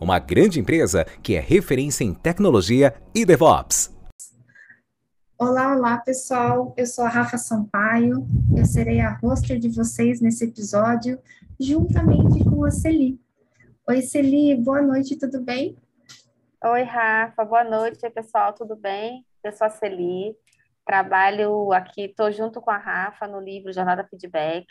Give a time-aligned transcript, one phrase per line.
[0.00, 3.96] uma grande empresa que é referência em tecnologia e DevOps.
[5.38, 8.26] Olá, olá pessoal, eu sou a Rafa Sampaio,
[8.56, 11.18] eu serei a hoster de vocês nesse episódio,
[11.60, 13.20] juntamente com a Celi.
[13.88, 15.76] Oi Celi, boa noite, tudo bem?
[16.64, 19.24] Oi Rafa, boa noite pessoal, tudo bem?
[19.44, 20.36] Eu sou a Celi,
[20.84, 24.66] trabalho aqui, estou junto com a Rafa no livro Jornada Feedback,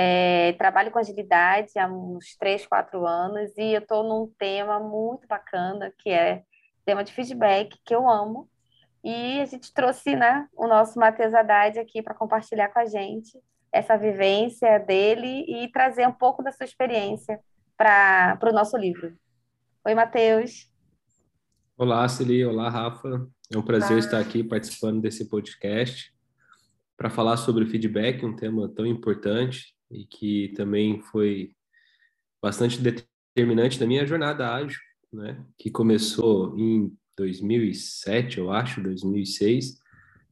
[0.00, 5.26] é, trabalho com agilidade há uns 3, 4 anos e eu estou num tema muito
[5.26, 6.44] bacana, que é
[6.86, 8.48] tema de feedback, que eu amo.
[9.02, 13.36] E a gente trouxe né, o nosso Matheus Haddad aqui para compartilhar com a gente
[13.72, 17.40] essa vivência dele e trazer um pouco da sua experiência
[17.76, 19.16] para o nosso livro.
[19.84, 20.70] Oi, Matheus.
[21.76, 22.44] Olá, Celi.
[22.44, 23.26] Olá, Rafa.
[23.52, 23.98] É um prazer Olá.
[23.98, 26.14] estar aqui participando desse podcast
[26.96, 31.52] para falar sobre feedback, um tema tão importante e que também foi
[32.42, 34.78] bastante determinante na minha jornada ágil,
[35.12, 35.44] né?
[35.58, 39.80] Que começou em 2007, eu acho, 2006,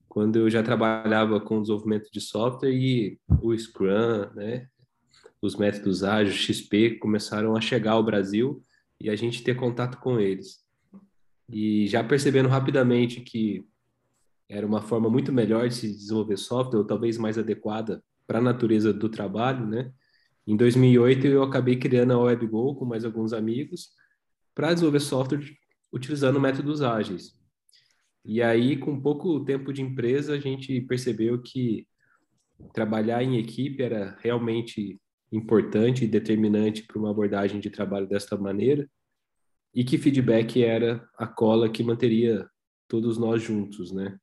[0.09, 4.69] quando eu já trabalhava com desenvolvimento de software e o Scrum, né?
[5.43, 8.63] Os métodos ágeis, XP, começaram a chegar ao Brasil
[9.01, 10.65] e a gente ter contato com eles.
[11.49, 13.65] E já percebendo rapidamente que
[14.49, 18.43] era uma forma muito melhor de se desenvolver software, ou talvez mais adequada para a
[18.43, 19.93] natureza do trabalho, né?
[20.47, 23.91] Em 2008 eu acabei criando a WebGo com mais alguns amigos
[24.55, 25.45] para desenvolver software
[25.93, 27.33] utilizando métodos ágeis.
[28.25, 31.87] E aí, com pouco tempo de empresa, a gente percebeu que
[32.73, 35.01] trabalhar em equipe era realmente
[35.31, 38.89] importante e determinante para uma abordagem de trabalho desta maneira,
[39.75, 42.49] e que feedback era a cola que manteria
[42.89, 44.19] todos nós juntos, né?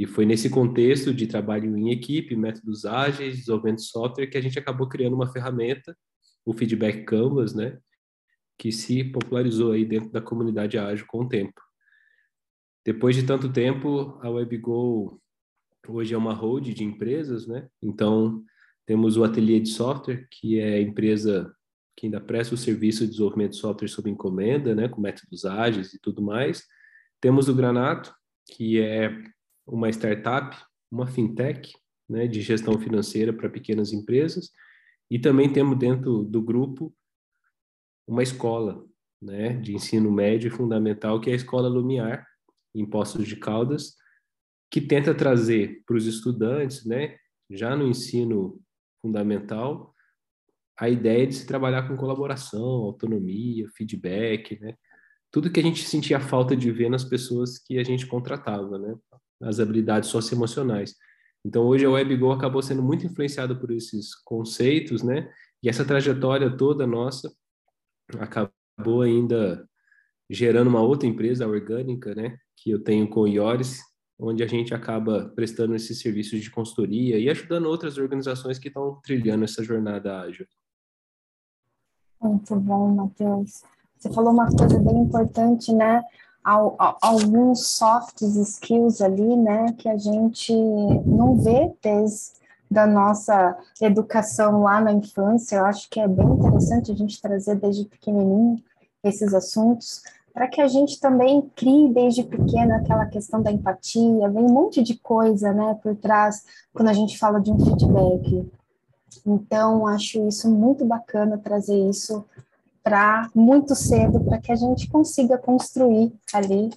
[0.00, 4.40] E foi nesse contexto de trabalho em equipe, métodos ágeis, desenvolvimento de software, que a
[4.40, 5.94] gente acabou criando uma ferramenta,
[6.42, 7.78] o Feedback Canvas, né?
[8.58, 11.60] Que se popularizou aí dentro da comunidade ágil com o tempo.
[12.82, 15.20] Depois de tanto tempo, a WebGo
[15.86, 17.68] hoje é uma hold de empresas, né?
[17.82, 18.42] Então,
[18.86, 21.54] temos o Ateliê de Software, que é a empresa
[21.94, 24.88] que ainda presta o serviço de desenvolvimento de software sob encomenda, né?
[24.88, 26.64] Com métodos ágeis e tudo mais.
[27.20, 28.14] Temos o Granato,
[28.46, 29.14] que é
[29.70, 30.56] uma startup,
[30.90, 31.72] uma fintech,
[32.08, 34.50] né, de gestão financeira para pequenas empresas,
[35.10, 36.94] e também temos dentro do grupo
[38.06, 38.84] uma escola,
[39.22, 42.26] né, de ensino médio e fundamental, que é a Escola Lumiar,
[42.74, 43.94] em Poços de Caldas,
[44.70, 47.16] que tenta trazer para os estudantes, né,
[47.48, 48.60] já no ensino
[49.00, 49.94] fundamental,
[50.78, 54.74] a ideia de se trabalhar com colaboração, autonomia, feedback, né,
[55.30, 58.96] tudo que a gente sentia falta de ver nas pessoas que a gente contratava, né?
[59.42, 60.94] As habilidades socioemocionais.
[61.44, 65.30] Então, hoje a WebGo acabou sendo muito influenciada por esses conceitos, né?
[65.62, 67.32] E essa trajetória toda nossa
[68.18, 69.66] acabou ainda
[70.28, 72.36] gerando uma outra empresa, a Orgânica, né?
[72.56, 73.80] Que eu tenho com o Ioris,
[74.18, 79.00] onde a gente acaba prestando esses serviços de consultoria e ajudando outras organizações que estão
[79.02, 80.46] trilhando essa jornada ágil.
[82.22, 83.62] Muito bom, Matheus.
[83.98, 86.02] Você falou uma coisa bem importante, né?
[86.42, 90.54] Alguns soft skills ali, né, que a gente
[91.04, 92.40] não vê desde
[92.70, 95.56] da nossa educação lá na infância.
[95.56, 98.62] Eu acho que é bem interessante a gente trazer desde pequenininho
[99.02, 100.02] esses assuntos,
[100.32, 104.82] para que a gente também crie desde pequeno aquela questão da empatia, vem um monte
[104.82, 108.48] de coisa, né, por trás quando a gente fala de um feedback.
[109.26, 112.24] Então, acho isso muito bacana trazer isso
[112.82, 116.70] para muito cedo, para que a gente consiga construir ali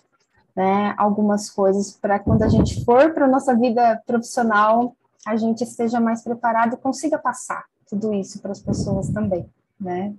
[0.56, 4.96] né, algumas coisas, para quando a gente for para a nossa vida profissional,
[5.26, 10.14] a gente esteja mais preparado e consiga passar tudo isso para as pessoas também, né?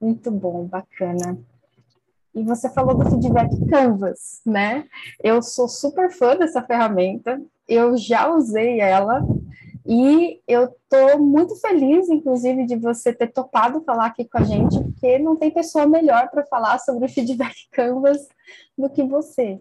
[0.00, 1.38] Muito bom, bacana.
[2.34, 4.84] E você falou do feedback Canvas, né?
[5.22, 9.26] Eu sou super fã dessa ferramenta, eu já usei ela
[9.90, 14.78] E eu estou muito feliz, inclusive, de você ter topado falar aqui com a gente,
[14.78, 18.28] porque não tem pessoa melhor para falar sobre o feedback Canvas
[18.76, 19.58] do que você.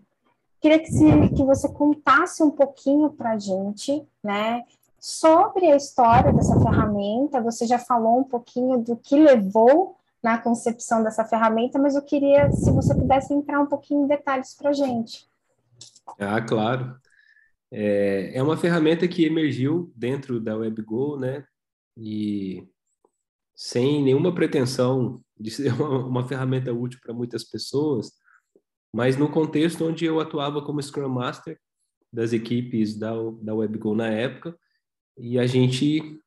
[0.59, 4.65] Queria que, se, que você contasse um pouquinho para a gente, né,
[5.00, 7.39] sobre a história dessa ferramenta.
[7.39, 12.51] Você já falou um pouquinho do que levou na concepção dessa ferramenta, mas eu queria,
[12.51, 15.25] se você pudesse entrar um pouquinho em detalhes para a gente.
[16.19, 16.97] Ah, claro.
[17.72, 21.46] É, é uma ferramenta que emergiu dentro da WebGo, né?
[21.98, 22.68] E
[23.56, 28.12] sem nenhuma pretensão de ser uma, uma ferramenta útil para muitas pessoas,
[28.94, 31.60] mas no contexto onde eu atuava como Scrum Master
[32.12, 34.58] das equipes da, da WebGo na época,
[35.18, 36.22] e a gente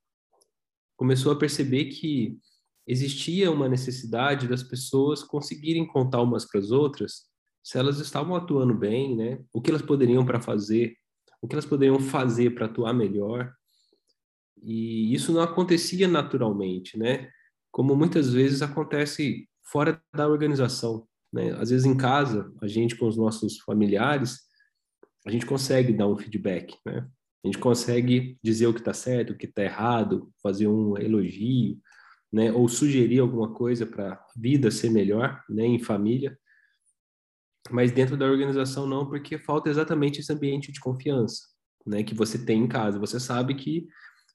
[0.96, 2.38] começou a perceber que
[2.86, 7.30] existia uma necessidade das pessoas conseguirem contar umas para as outras
[7.62, 9.44] se elas estavam atuando bem, né?
[9.52, 10.96] O que elas poderiam para fazer
[11.42, 13.52] o que elas poderiam fazer para atuar melhor.
[14.62, 17.30] E isso não acontecia naturalmente, né?
[17.70, 21.52] Como muitas vezes acontece fora da organização, né?
[21.52, 24.40] Às vezes em casa, a gente com os nossos familiares,
[25.26, 27.08] a gente consegue dar um feedback, né?
[27.42, 31.78] A gente consegue dizer o que está certo, o que está errado, fazer um elogio,
[32.30, 32.52] né?
[32.52, 35.64] Ou sugerir alguma coisa para a vida ser melhor, né?
[35.64, 36.38] Em família
[37.70, 41.42] mas dentro da organização não, porque falta exatamente esse ambiente de confiança,
[41.86, 42.98] né, que você tem em casa.
[42.98, 43.86] Você sabe que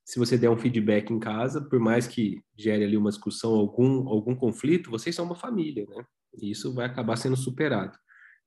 [0.06, 4.08] se você der um feedback em casa, por mais que gere ali uma discussão, algum
[4.08, 6.06] algum conflito, vocês são uma família, né?
[6.40, 7.98] E isso vai acabar sendo superado.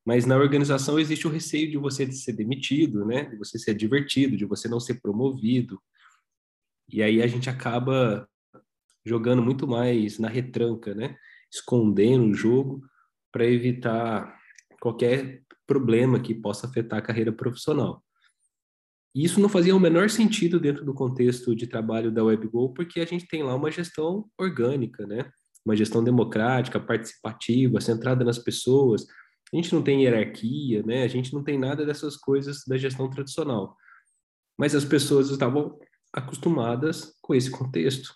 [0.06, 3.24] Mas na organização existe o receio de você ser demitido, né?
[3.24, 5.82] De você ser divertido, de você não ser promovido.
[6.88, 8.28] E aí a gente acaba
[9.04, 11.16] jogando muito mais na retranca, né?
[11.52, 12.82] Escondendo o jogo
[13.32, 14.37] para evitar
[14.80, 18.02] qualquer problema que possa afetar a carreira profissional.
[19.14, 23.04] Isso não fazia o menor sentido dentro do contexto de trabalho da WebGo, porque a
[23.04, 25.30] gente tem lá uma gestão orgânica, né?
[25.64, 29.06] Uma gestão democrática, participativa, centrada nas pessoas.
[29.52, 31.02] A gente não tem hierarquia, né?
[31.02, 33.76] A gente não tem nada dessas coisas da gestão tradicional.
[34.58, 35.78] Mas as pessoas estavam
[36.12, 38.14] acostumadas com esse contexto.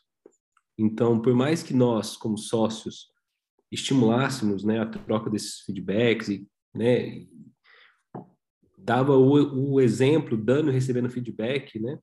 [0.79, 3.09] Então, por mais que nós, como sócios,
[3.71, 7.27] estimulássemos né, a troca desses feedbacks e né,
[8.79, 11.99] dava o, o exemplo, dando e recebendo feedback, né,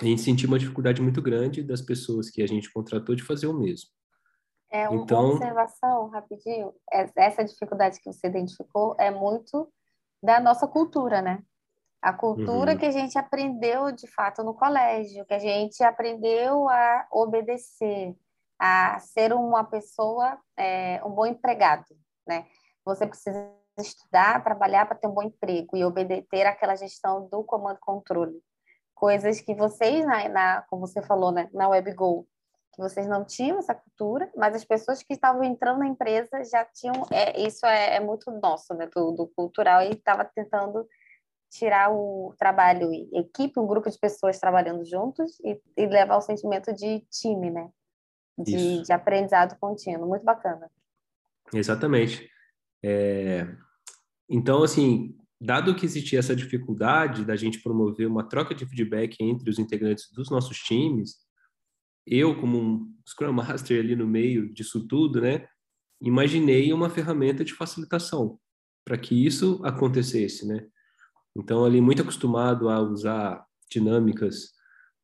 [0.00, 3.46] a gente sentia uma dificuldade muito grande das pessoas que a gente contratou de fazer
[3.46, 3.88] o mesmo.
[4.70, 6.74] É uma então, observação, rapidinho.
[7.16, 9.72] Essa dificuldade que você identificou é muito
[10.22, 11.42] da nossa cultura, né?
[12.02, 12.78] A cultura uhum.
[12.78, 18.14] que a gente aprendeu de fato no colégio, que a gente aprendeu a obedecer,
[18.58, 21.86] a ser uma pessoa, é, um bom empregado,
[22.26, 22.46] né?
[22.86, 28.40] Você precisa estudar, trabalhar para ter um bom emprego e obedecer aquela gestão do comando-controle.
[28.94, 32.26] Coisas que vocês, na, na, como você falou, né, na WebGo,
[32.72, 36.64] que vocês não tinham essa cultura, mas as pessoas que estavam entrando na empresa já
[36.64, 36.94] tinham.
[37.10, 40.88] É, isso é, é muito nosso, né, do, do cultural, e estava tentando
[41.50, 46.22] tirar o trabalho e equipe, um grupo de pessoas trabalhando juntos e, e levar o
[46.22, 47.70] sentimento de time, né?
[48.38, 50.08] de, de aprendizado contínuo.
[50.08, 50.70] Muito bacana.
[51.52, 52.28] Exatamente.
[52.84, 53.56] É...
[54.28, 59.50] Então, assim, dado que existia essa dificuldade da gente promover uma troca de feedback entre
[59.50, 61.16] os integrantes dos nossos times,
[62.06, 65.46] eu, como um Scrum Master ali no meio disso tudo, né,
[66.00, 68.38] imaginei uma ferramenta de facilitação
[68.84, 70.66] para que isso acontecesse, né?
[71.36, 74.52] Então, ali, muito acostumado a usar dinâmicas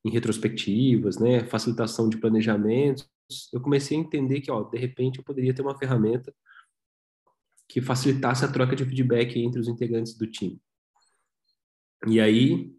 [0.05, 3.09] em retrospectivas, né, facilitação de planejamentos,
[3.53, 6.33] eu comecei a entender que, ó, de repente, eu poderia ter uma ferramenta
[7.73, 10.61] que facilitasse a troca de feedback entre os integrantes do time.
[12.07, 12.71] E aí,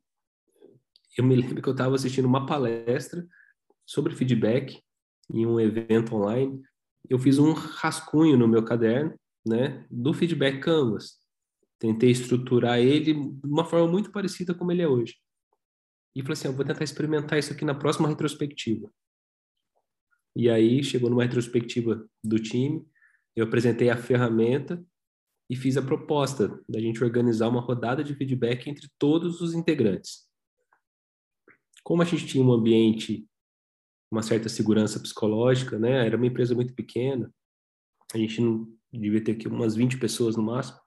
[1.18, 3.28] eu me lembro que eu estava assistindo uma palestra
[3.88, 4.80] sobre feedback
[5.34, 6.62] em um evento online.
[7.10, 11.18] Eu fiz um rascunho no meu caderno, né, do feedback Canvas.
[11.80, 15.16] Tentei estruturar ele de uma forma muito parecida como ele é hoje.
[16.16, 18.94] E falei assim, eu vou tentar experimentar isso aqui na próxima retrospectiva.
[20.36, 22.86] E aí chegou numa retrospectiva do time,
[23.36, 24.84] eu apresentei a ferramenta
[25.50, 30.28] e fiz a proposta da gente organizar uma rodada de feedback entre todos os integrantes.
[31.84, 33.28] Como a gente tinha um ambiente,
[34.12, 36.06] uma certa segurança psicológica, né?
[36.06, 37.34] Era uma empresa muito pequena,
[38.14, 40.80] a gente não devia ter aqui umas 20 pessoas no máximo.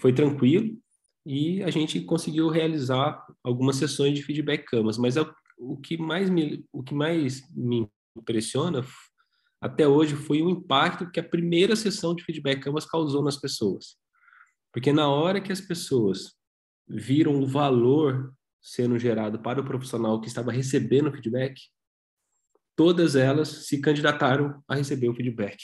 [0.00, 0.76] Foi tranquilo
[1.24, 5.16] e a gente conseguiu realizar algumas sessões de feedback camas, mas
[5.58, 8.82] o que mais me, o que mais me impressiona
[9.60, 13.96] até hoje foi o impacto que a primeira sessão de feedback Canvas causou nas pessoas.
[14.72, 16.34] Porque na hora que as pessoas
[16.86, 21.60] viram o valor sendo gerado para o profissional que estava recebendo o feedback,
[22.76, 25.56] todas elas se candidataram a receber o feedback,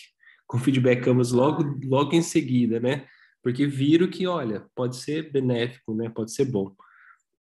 [0.47, 3.07] com feedback Canvas logo, logo em seguida, né?
[3.43, 6.09] Porque viram que, olha, pode ser benéfico, né?
[6.09, 6.75] Pode ser bom.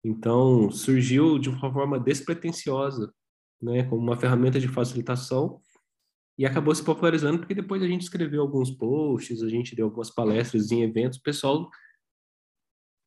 [0.02, 3.12] Então, surgiu de uma forma despretensiosa,
[3.60, 3.82] né?
[3.82, 5.60] Como uma ferramenta de facilitação
[6.40, 10.10] e acabou se popularizando porque depois a gente escreveu alguns posts, a gente deu algumas
[10.10, 11.68] palestras em eventos, o pessoal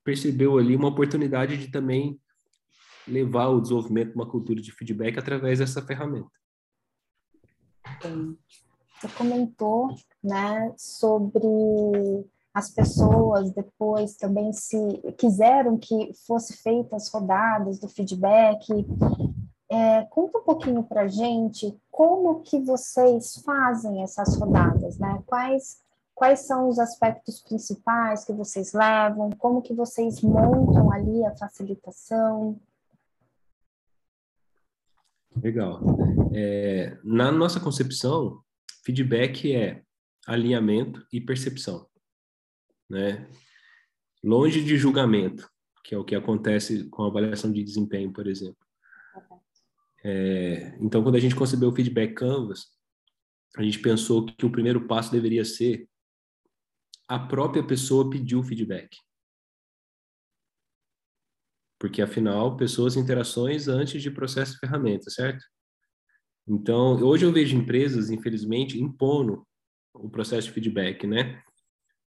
[0.04, 2.22] percebeu ali uma oportunidade de também
[3.08, 6.30] levar o desenvolvimento de uma cultura de feedback através dessa ferramenta.
[8.04, 11.48] Você comentou, né, sobre
[12.54, 14.78] as pessoas depois também se
[15.18, 18.68] quiseram que fosse feitas rodadas do feedback.
[19.74, 25.24] É, conta um pouquinho para gente como que vocês fazem essas rodadas, né?
[25.26, 25.82] Quais
[26.14, 29.32] quais são os aspectos principais que vocês levam?
[29.32, 32.62] Como que vocês montam ali a facilitação?
[35.42, 35.82] Legal.
[36.36, 38.44] É, na nossa concepção,
[38.86, 39.82] feedback é
[40.28, 41.88] alinhamento e percepção,
[42.88, 43.28] né?
[44.24, 45.50] Longe de julgamento,
[45.84, 48.63] que é o que acontece com a avaliação de desempenho, por exemplo.
[50.04, 52.68] É, então, quando a gente concebeu o feedback Canvas,
[53.58, 55.88] a gente pensou que o primeiro passo deveria ser
[57.08, 58.98] a própria pessoa pedir o feedback
[61.84, 65.44] porque afinal, pessoas interações antes de processo de ferramenta, certo?
[66.48, 69.46] Então, hoje eu vejo empresas, infelizmente, impondo
[69.94, 71.44] o processo de feedback, né?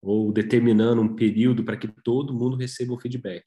[0.03, 3.43] Ou determinando um período para que todo mundo receba o feedback.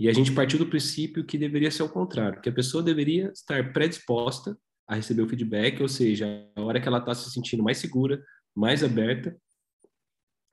[0.00, 3.30] E a gente partiu do princípio que deveria ser o contrário, que a pessoa deveria
[3.32, 4.56] estar predisposta
[4.88, 6.26] a receber o feedback, ou seja,
[6.56, 8.18] a hora que ela está se sentindo mais segura,
[8.56, 9.36] mais aberta,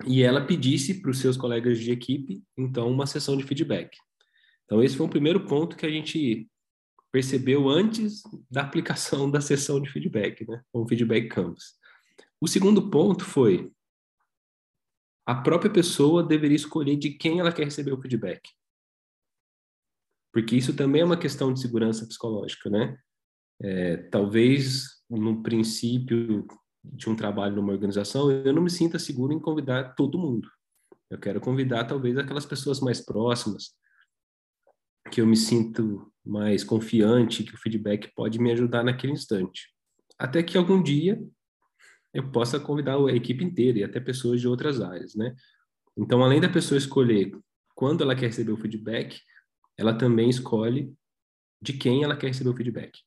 [0.05, 3.97] e ela pedisse para os seus colegas de equipe, então, uma sessão de feedback.
[4.65, 6.49] Então, esse foi o primeiro ponto que a gente
[7.09, 10.61] percebeu antes da aplicação da sessão de feedback, né?
[10.73, 11.75] O feedback canvas.
[12.41, 13.71] O segundo ponto foi
[15.25, 18.41] a própria pessoa deveria escolher de quem ela quer receber o feedback.
[20.31, 22.97] Porque isso também é uma questão de segurança psicológica, né?
[23.61, 26.45] É, talvez no princípio
[26.83, 30.49] de um trabalho numa organização, eu não me sinta seguro em convidar todo mundo.
[31.09, 33.71] Eu quero convidar talvez aquelas pessoas mais próximas,
[35.11, 39.73] que eu me sinto mais confiante, que o feedback pode me ajudar naquele instante.
[40.19, 41.21] Até que algum dia
[42.13, 45.35] eu possa convidar a equipe inteira e até pessoas de outras áreas, né?
[45.97, 47.31] Então, além da pessoa escolher
[47.75, 49.19] quando ela quer receber o feedback,
[49.77, 50.95] ela também escolhe
[51.61, 52.99] de quem ela quer receber o feedback,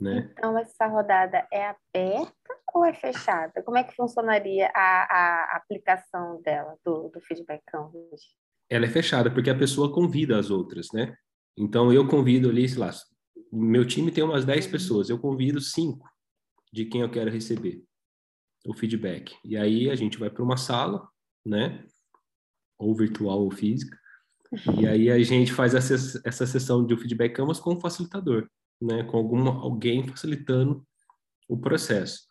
[0.00, 0.32] né?
[0.32, 2.34] Então, essa rodada é aberta
[2.74, 3.62] ou é fechada?
[3.62, 8.20] Como é que funcionaria a, a aplicação dela, do, do feedback canvas?
[8.68, 11.16] Ela é fechada porque a pessoa convida as outras, né?
[11.56, 12.90] Então, eu convido ali, sei lá,
[13.52, 16.08] meu time tem umas 10 pessoas, eu convido cinco
[16.72, 17.82] de quem eu quero receber
[18.66, 19.36] o feedback.
[19.44, 21.08] E aí a gente vai para uma sala,
[21.44, 21.84] né?
[22.78, 23.98] Ou virtual ou física.
[24.78, 28.48] E aí a gente faz essa, essa sessão de feedback canvas com o facilitador,
[28.82, 29.04] né?
[29.04, 30.84] Com algum, alguém facilitando
[31.48, 32.28] o processo.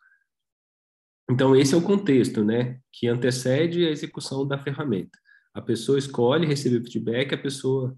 [1.31, 2.79] Então, esse é o contexto, né?
[2.91, 5.17] Que antecede a execução da ferramenta.
[5.53, 7.97] A pessoa escolhe receber feedback, a pessoa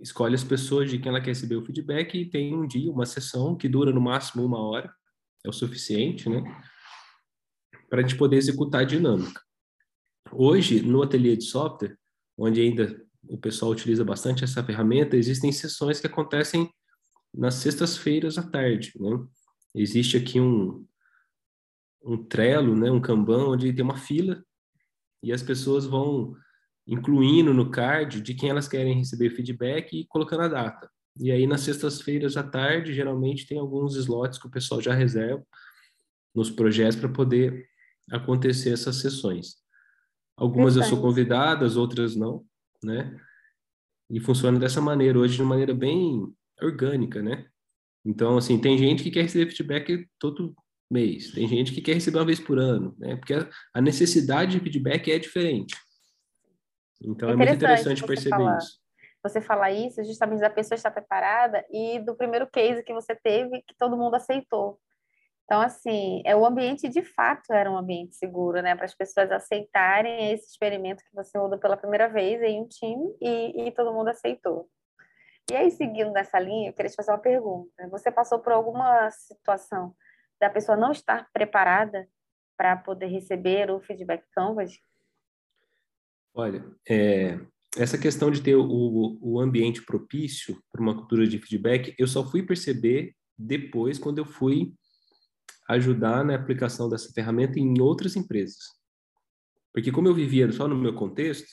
[0.00, 3.06] escolhe as pessoas de quem ela quer receber o feedback e tem um dia, uma
[3.06, 4.92] sessão que dura no máximo uma hora,
[5.44, 6.42] é o suficiente, né?
[7.90, 9.40] Para a gente poder executar a dinâmica.
[10.32, 11.98] Hoje, no ateliê de software,
[12.36, 16.68] onde ainda o pessoal utiliza bastante essa ferramenta, existem sessões que acontecem
[17.32, 19.24] nas sextas-feiras à tarde, né?
[19.74, 20.86] Existe aqui um,
[22.04, 24.44] um Trello, né, um Kanban, onde tem uma fila
[25.22, 26.34] e as pessoas vão
[26.86, 30.90] incluindo no card de quem elas querem receber feedback e colocando a data.
[31.18, 35.44] E aí, nas sextas-feiras à tarde, geralmente tem alguns slots que o pessoal já reserva
[36.34, 37.66] nos projetos para poder
[38.10, 39.61] acontecer essas sessões.
[40.36, 42.44] Algumas eu sou convidada, as outras não,
[42.82, 43.16] né?
[44.10, 46.26] E funciona dessa maneira, hoje de maneira bem
[46.60, 47.46] orgânica, né?
[48.04, 50.54] Então, assim, tem gente que quer receber feedback todo
[50.90, 53.16] mês, tem gente que quer receber uma vez por ano, né?
[53.16, 53.34] Porque
[53.72, 55.74] a necessidade de feedback é diferente.
[57.04, 58.78] Então é, é muito interessante perceber falar, isso.
[59.22, 63.62] Você falar isso justamente a pessoa estar preparada e do primeiro case que você teve
[63.62, 64.78] que todo mundo aceitou.
[65.44, 69.30] Então, assim, é o ambiente de fato era um ambiente seguro, né, para as pessoas
[69.30, 73.92] aceitarem esse experimento que você mudou pela primeira vez em um time e, e todo
[73.92, 74.68] mundo aceitou.
[75.50, 77.88] E aí, seguindo nessa linha, eu queria te fazer uma pergunta.
[77.90, 79.94] Você passou por alguma situação
[80.40, 82.08] da pessoa não estar preparada
[82.56, 84.78] para poder receber o feedback Canvas?
[86.34, 87.38] Olha, é,
[87.76, 92.24] essa questão de ter o, o ambiente propício para uma cultura de feedback, eu só
[92.24, 94.72] fui perceber depois quando eu fui
[95.68, 98.58] ajudar na aplicação dessa ferramenta em outras empresas.
[99.72, 101.48] Porque como eu vivia só no meu contexto,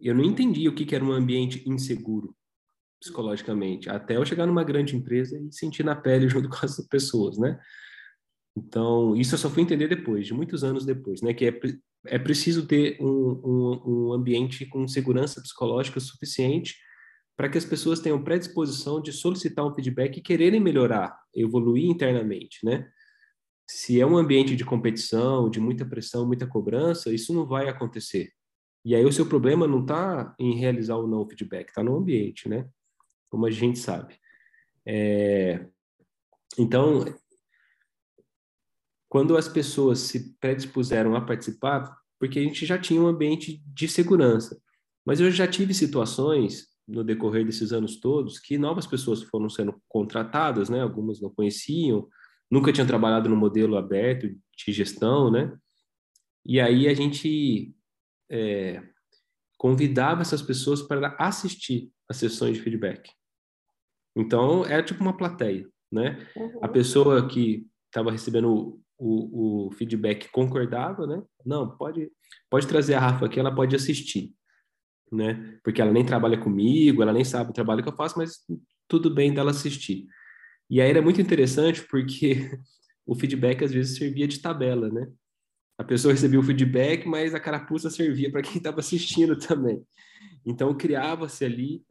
[0.00, 2.36] eu não entendia o que, era um ambiente inseguro
[3.00, 7.38] psicologicamente, até eu chegar numa grande empresa e sentir na pele junto com as pessoas,
[7.38, 7.58] né?
[8.56, 11.34] Então, isso eu só fui entender depois, de muitos anos depois, né?
[11.34, 11.60] Que é,
[12.06, 16.76] é preciso ter um, um, um ambiente com segurança psicológica suficiente
[17.36, 22.64] para que as pessoas tenham predisposição de solicitar um feedback e quererem melhorar, evoluir internamente,
[22.64, 22.88] né?
[23.66, 28.32] Se é um ambiente de competição, de muita pressão, muita cobrança, isso não vai acontecer.
[28.84, 31.96] E aí o seu problema não está em realizar ou não o feedback, está no
[31.96, 32.68] ambiente, né?
[33.30, 34.18] Como a gente sabe.
[34.86, 35.66] É...
[36.58, 37.04] Então,
[39.08, 43.88] quando as pessoas se predispuseram a participar, porque a gente já tinha um ambiente de
[43.88, 44.60] segurança.
[45.04, 49.80] Mas eu já tive situações no decorrer desses anos todos que novas pessoas foram sendo
[49.88, 50.82] contratadas, né?
[50.82, 52.08] Algumas não conheciam,
[52.50, 55.56] nunca tinham trabalhado no modelo aberto de gestão, né?
[56.44, 57.74] E aí a gente
[58.30, 58.82] é,
[59.56, 63.10] convidava essas pessoas para assistir as sessões de feedback.
[64.16, 66.26] Então era tipo uma plateia, né?
[66.36, 66.58] Uhum.
[66.62, 71.22] A pessoa que estava recebendo o, o feedback concordava, né?
[71.44, 72.10] Não, pode,
[72.48, 74.32] pode trazer a Rafa aqui, ela pode assistir,
[75.10, 75.58] né?
[75.62, 78.44] Porque ela nem trabalha comigo, ela nem sabe o trabalho que eu faço, mas
[78.88, 80.06] tudo bem dela assistir.
[80.68, 82.58] E aí era muito interessante porque
[83.06, 85.06] o feedback às vezes servia de tabela, né?
[85.76, 89.84] A pessoa recebia o feedback, mas a carapuça servia para quem estava assistindo também.
[90.46, 91.82] Então criava-se ali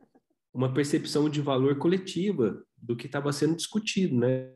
[0.54, 4.52] uma percepção de valor coletiva do que estava sendo discutido, né?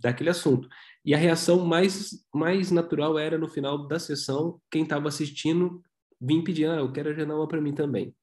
[0.00, 0.68] Daquele assunto.
[1.04, 5.82] E a reação mais, mais natural era, no final da sessão, quem estava assistindo
[6.20, 8.14] vir pedir, ah, eu quero agendar uma para mim também.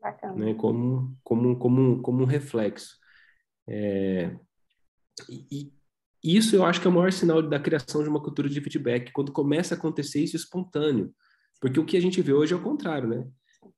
[0.00, 0.34] Bacana.
[0.34, 0.54] Né?
[0.54, 2.96] Como, como, como, como um reflexo.
[3.68, 4.36] É...
[5.28, 5.72] E,
[6.22, 8.60] e isso eu acho que é o maior sinal da criação de uma cultura de
[8.60, 11.12] feedback, quando começa a acontecer isso espontâneo.
[11.60, 13.28] Porque o que a gente vê hoje é o contrário, né?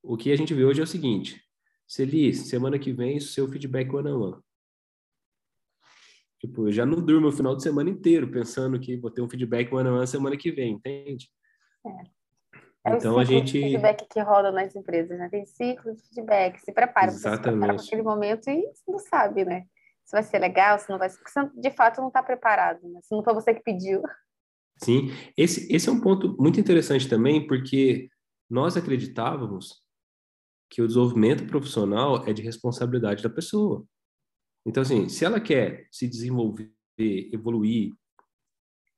[0.02, 1.42] O que a gente vê hoje é o seguinte:
[1.86, 4.42] Celi, semana que vem, seu feedback one on one.
[6.40, 9.28] Tipo, eu já não durmo o final de semana inteiro pensando que vou ter um
[9.28, 11.30] feedback one on one semana que vem, entende?
[11.86, 12.24] É.
[12.86, 15.28] É então a gente feedback que roda nas empresas, né?
[15.30, 17.66] Tem ciclo de feedback, se prepara, Exatamente.
[17.66, 19.66] para aquele momento e não sabe, né?
[20.04, 23.00] Se vai ser legal, se não vai, porque você, de fato não está preparado, né?
[23.02, 24.02] Se não foi você que pediu.
[24.82, 28.08] Sim, esse esse é um ponto muito interessante também, porque
[28.50, 29.82] nós acreditávamos
[30.68, 33.86] que o desenvolvimento profissional é de responsabilidade da pessoa.
[34.66, 37.92] Então, assim, se ela quer se desenvolver, evoluir,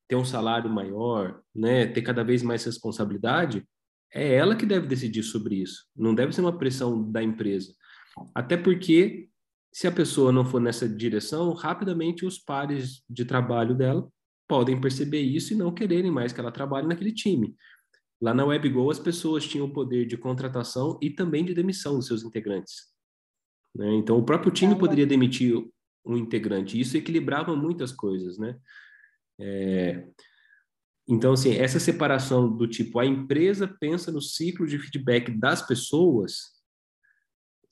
[0.08, 3.66] ter um salário maior, né, ter cada vez mais responsabilidade,
[4.12, 5.86] é ela que deve decidir sobre isso.
[5.94, 7.74] Não deve ser uma pressão da empresa.
[8.34, 9.28] Até porque,
[9.76, 14.08] se a pessoa não for nessa direção, rapidamente os pares de trabalho dela
[14.48, 17.54] podem perceber isso e não quererem mais que ela trabalhe naquele time.
[18.18, 22.06] Lá na WebGo, as pessoas tinham o poder de contratação e também de demissão dos
[22.06, 22.86] seus integrantes.
[23.74, 23.96] Né?
[23.96, 25.54] Então, o próprio time poderia demitir
[26.06, 26.80] um integrante.
[26.80, 28.58] Isso equilibrava muitas coisas, né?
[29.38, 30.08] É...
[31.06, 36.55] Então, assim, essa separação do tipo, a empresa pensa no ciclo de feedback das pessoas,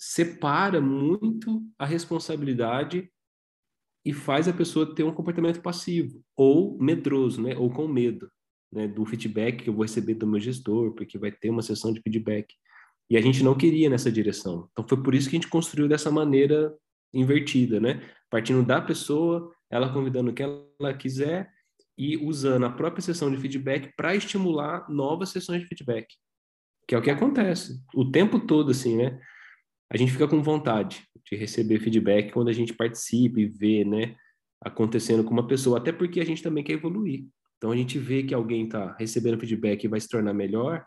[0.06, 3.10] separa muito a responsabilidade
[4.04, 7.56] e faz a pessoa ter um comportamento passivo ou medroso, né?
[7.56, 8.30] Ou com medo,
[8.70, 8.86] né?
[8.86, 12.02] Do feedback que eu vou receber do meu gestor, porque vai ter uma sessão de
[12.02, 12.54] feedback.
[13.08, 14.68] E a gente não queria nessa direção.
[14.72, 16.74] Então foi por isso que a gente construiu dessa maneira
[17.12, 18.06] invertida, né?
[18.28, 21.50] Partindo da pessoa, ela convidando o que ela quiser
[21.96, 26.06] e usando a própria sessão de feedback para estimular novas sessões de feedback.
[26.86, 29.18] Que é o que acontece o tempo todo, assim, né?
[29.94, 34.16] A gente fica com vontade de receber feedback quando a gente participa e vê, né?
[34.60, 37.26] Acontecendo com uma pessoa, até porque a gente também quer evoluir.
[37.56, 40.84] Então a gente vê que alguém está recebendo feedback e vai se tornar melhor,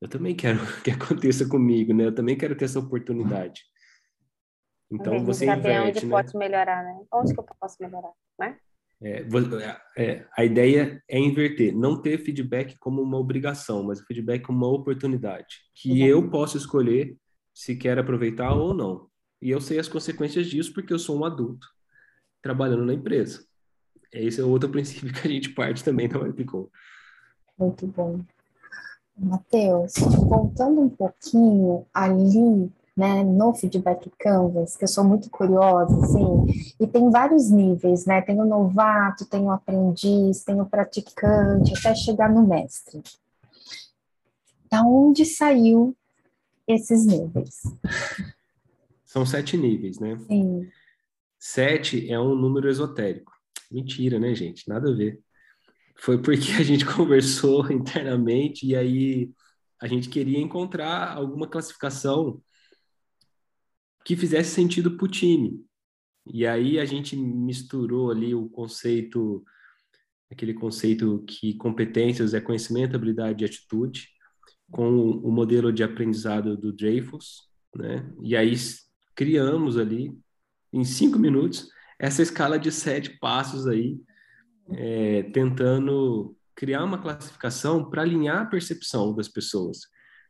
[0.00, 2.06] eu também quero que aconteça comigo, né?
[2.06, 3.60] Eu também quero ter essa oportunidade.
[4.90, 6.10] Então você inverte, onde né?
[6.10, 7.04] pode melhorar, né?
[7.12, 8.56] Onde que eu posso melhorar, né?
[9.02, 14.06] É, é, é, a ideia é inverter, não ter feedback como uma obrigação, mas o
[14.06, 16.06] feedback como uma oportunidade, que uhum.
[16.06, 17.16] eu posso escolher
[17.52, 19.08] se quer aproveitar ou não.
[19.40, 21.66] E eu sei as consequências disso porque eu sou um adulto
[22.40, 23.44] trabalhando na empresa.
[24.12, 26.68] Esse é outro princípio que a gente parte também da Webcom.
[27.58, 28.20] Muito bom.
[29.16, 29.92] Matheus,
[30.26, 36.86] voltando um pouquinho ali, né, no feedback canvas, que eu sou muito curiosa, assim, e
[36.86, 42.30] tem vários níveis, né, tem o novato, tem o aprendiz, tem o praticante, até chegar
[42.30, 43.02] no mestre.
[44.70, 45.94] Da onde saiu
[46.66, 47.60] esses níveis.
[49.04, 50.18] São sete níveis, né?
[50.26, 50.70] Sim.
[51.38, 53.32] Sete é um número esotérico.
[53.70, 54.68] Mentira, né, gente?
[54.68, 55.20] Nada a ver.
[55.98, 59.30] Foi porque a gente conversou internamente e aí
[59.80, 62.40] a gente queria encontrar alguma classificação
[64.04, 65.64] que fizesse sentido para o time.
[66.26, 69.44] E aí a gente misturou ali o conceito,
[70.30, 74.08] aquele conceito que competências é conhecimento, habilidade e atitude,
[74.70, 78.10] com o modelo de aprendizado do Dreyfus, né?
[78.22, 78.54] E aí
[79.14, 80.16] criamos ali,
[80.72, 84.00] em cinco minutos, essa escala de sete passos aí,
[84.70, 89.80] é, tentando criar uma classificação para alinhar a percepção das pessoas.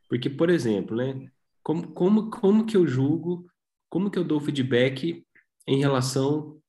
[0.09, 1.27] Porque, por exemplo, né,
[1.63, 3.45] como, como, como que eu julgo,
[3.89, 5.25] como que eu dou feedback
[5.67, 6.59] em relação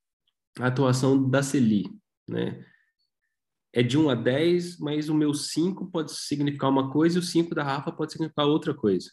[0.61, 1.85] à atuação da Celi,
[2.29, 2.65] né?
[3.77, 7.23] É de 1 a 10, mas o meu 5 pode significar uma coisa e o
[7.25, 9.11] 5 da Rafa pode significar outra coisa.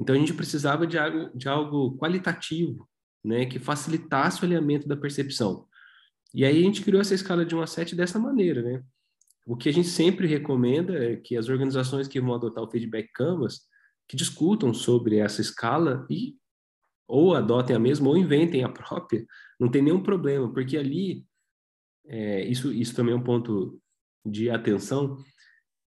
[0.00, 2.88] Então a gente precisava de algo, de algo qualitativo,
[3.22, 5.66] né, que facilitasse o alinhamento da percepção.
[6.32, 8.82] E aí a gente criou essa escala de 1 a 7 dessa maneira, né?
[9.46, 13.10] O que a gente sempre recomenda é que as organizações que vão adotar o feedback
[13.12, 13.60] canvas
[14.08, 16.34] que discutam sobre essa escala e
[17.06, 19.26] ou adotem a mesma ou inventem a própria,
[19.58, 21.26] não tem nenhum problema, porque ali
[22.08, 23.80] é, isso isso também é um ponto
[24.24, 25.16] de atenção.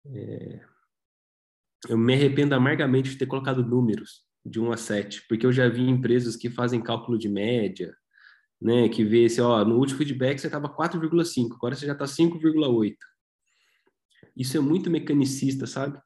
[0.07, 0.61] É,
[1.89, 5.69] eu me arrependo amargamente de ter colocado números de 1 a 7, porque eu já
[5.69, 7.95] vi empresas que fazem cálculo de média,
[8.61, 12.07] né, que vê se, ó, no último feedback você estava 4,5, agora você já está
[12.07, 12.95] 5,8.
[14.37, 16.01] Isso é muito mecanicista, sabe?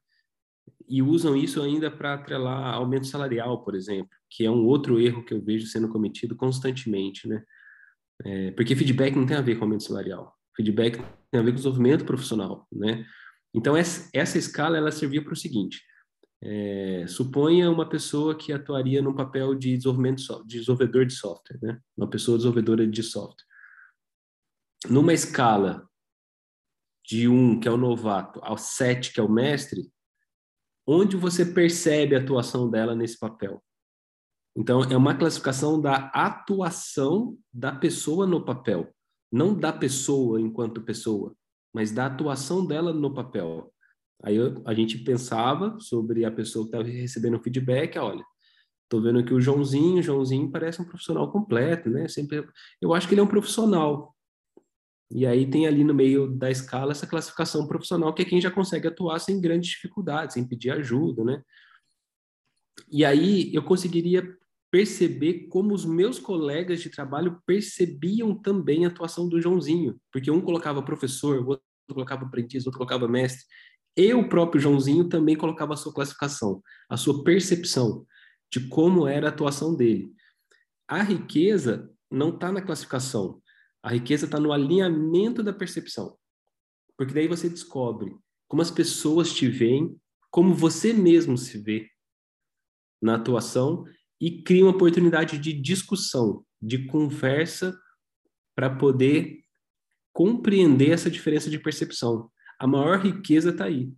[0.87, 5.23] E usam isso ainda para atrelar aumento salarial, por exemplo, que é um outro erro
[5.23, 7.43] que eu vejo sendo cometido constantemente, né?
[8.23, 10.33] É, porque feedback não tem a ver com aumento salarial.
[10.55, 10.97] Feedback
[11.31, 13.05] tem a ver com desenvolvimento profissional, né?
[13.53, 15.81] Então, essa, essa escala, ela servia para o seguinte,
[16.41, 21.79] é, suponha uma pessoa que atuaria no papel de desenvolvimento de desenvolvedor de software, né?
[21.97, 23.45] Uma pessoa desenvolvedora de software.
[24.89, 25.87] Numa escala
[27.07, 29.89] de um, que é o novato, ao sete, que é o mestre,
[30.87, 33.63] onde você percebe a atuação dela nesse papel?
[34.55, 38.89] Então, é uma classificação da atuação da pessoa no papel,
[39.31, 41.35] não da pessoa enquanto pessoa,
[41.73, 43.71] mas da atuação dela no papel.
[44.23, 48.23] Aí eu, a gente pensava sobre a pessoa que estava recebendo feedback, olha,
[48.87, 52.07] tô vendo que o Joãozinho, o Joãozinho parece um profissional completo, né?
[52.07, 52.47] Sempre,
[52.81, 54.15] eu acho que ele é um profissional,
[55.11, 58.49] e aí tem ali no meio da escala essa classificação profissional, que é quem já
[58.49, 61.43] consegue atuar sem grandes dificuldades, sem pedir ajuda, né?
[62.91, 64.37] E aí eu conseguiria
[64.75, 70.41] perceber como os meus colegas de trabalho percebiam também a atuação do Joãozinho, porque um
[70.41, 73.45] colocava professor, o outro colocava aprendiz, o outro colocava mestre.
[73.95, 78.05] E o próprio Joãozinho também colocava a sua classificação, a sua percepção
[78.51, 80.13] de como era a atuação dele.
[80.85, 83.41] A riqueza não está na classificação,
[83.81, 86.17] a riqueza está no alinhamento da percepção.
[86.97, 88.13] Porque daí você descobre
[88.45, 89.97] como as pessoas te veem,
[90.29, 91.89] como você mesmo se vê
[93.01, 93.85] na atuação
[94.19, 97.77] e cria uma oportunidade de discussão, de conversa
[98.55, 99.39] para poder
[100.13, 102.31] compreender essa diferença de percepção.
[102.59, 103.91] A maior riqueza está aí,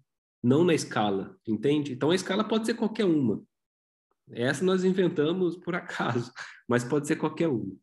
[0.43, 1.93] não na escala, entende?
[1.93, 3.43] Então a escala pode ser qualquer uma.
[4.31, 6.31] Essa nós inventamos por acaso,
[6.67, 7.77] mas pode ser qualquer uma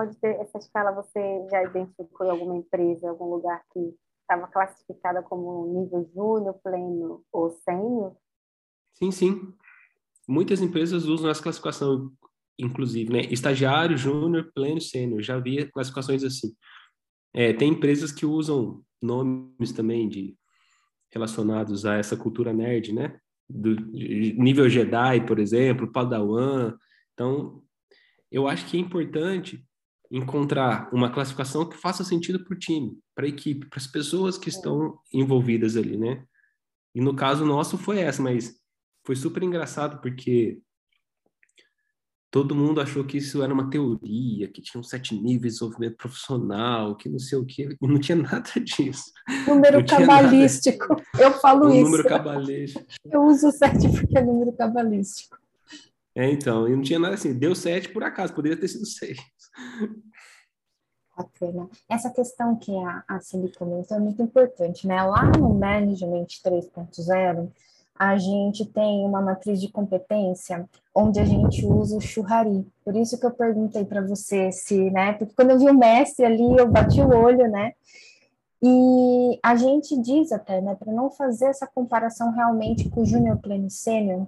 [0.00, 5.22] pode ter essa escala, você já identificou em alguma empresa, algum lugar que estava classificada
[5.22, 8.16] como nível júnior, pleno ou sênior?
[8.94, 9.54] Sim, sim.
[10.30, 12.12] Muitas empresas usam essa classificação,
[12.56, 13.22] inclusive, né?
[13.32, 15.20] Estagiário, júnior, pleno, sênior.
[15.22, 16.54] Já havia classificações assim.
[17.34, 20.36] É, tem empresas que usam nomes também de
[21.12, 23.18] relacionados a essa cultura nerd, né?
[23.48, 26.76] Do nível Jedi, por exemplo, Padawan.
[27.12, 27.60] Então,
[28.30, 29.66] eu acho que é importante
[30.12, 34.38] encontrar uma classificação que faça sentido para o time, para a equipe, para as pessoas
[34.38, 36.24] que estão envolvidas ali, né?
[36.94, 38.59] E no caso nosso foi essa, mas
[39.04, 40.60] foi super engraçado porque
[42.30, 46.96] todo mundo achou que isso era uma teoria, que tinham sete níveis de desenvolvimento profissional,
[46.96, 49.12] que não sei o quê, e não tinha nada disso.
[49.46, 51.04] Número cabalístico, nada...
[51.18, 51.82] eu falo o isso.
[51.82, 52.86] Número cabalístico.
[53.04, 55.36] Eu uso sete porque é número cabalístico.
[56.14, 59.18] É, então, e não tinha nada assim, deu sete por acaso, poderia ter sido seis.
[61.16, 61.68] Bacana.
[61.88, 65.02] Essa questão que a, a Cindy comentou é muito importante, né?
[65.02, 67.50] Lá no Management 3.0,
[68.00, 72.66] a gente tem uma matriz de competência onde a gente usa o churrari.
[72.82, 75.12] Por isso que eu perguntei para você se, né?
[75.12, 77.74] Porque quando eu vi o mestre ali, eu bati o olho, né?
[78.62, 83.36] E a gente diz até, né, para não fazer essa comparação realmente com o júnior
[83.36, 84.26] pleno sênior,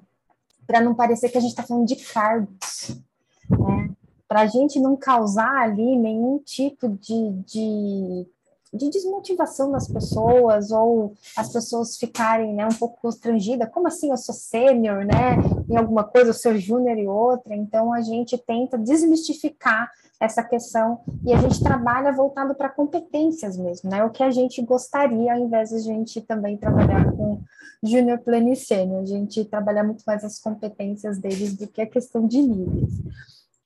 [0.66, 3.00] para não parecer que a gente está falando de cargos,
[3.48, 3.90] né?
[4.28, 8.26] Para a gente não causar ali nenhum tipo de, de,
[8.72, 13.68] de, desmotivação nas pessoas ou as pessoas ficarem né, um pouco constrangidas.
[13.70, 15.36] Como assim eu sou sênior, né?
[15.68, 17.54] Em alguma coisa, eu sou júnior e outra.
[17.54, 23.90] Então a gente tenta desmistificar essa questão e a gente trabalha voltado para competências mesmo,
[23.90, 24.04] né?
[24.04, 27.40] O que a gente gostaria, ao invés de a gente também trabalhar com
[27.82, 31.86] júnior, pleno e sênior, a gente trabalha muito mais as competências deles do que a
[31.86, 32.92] questão de níveis.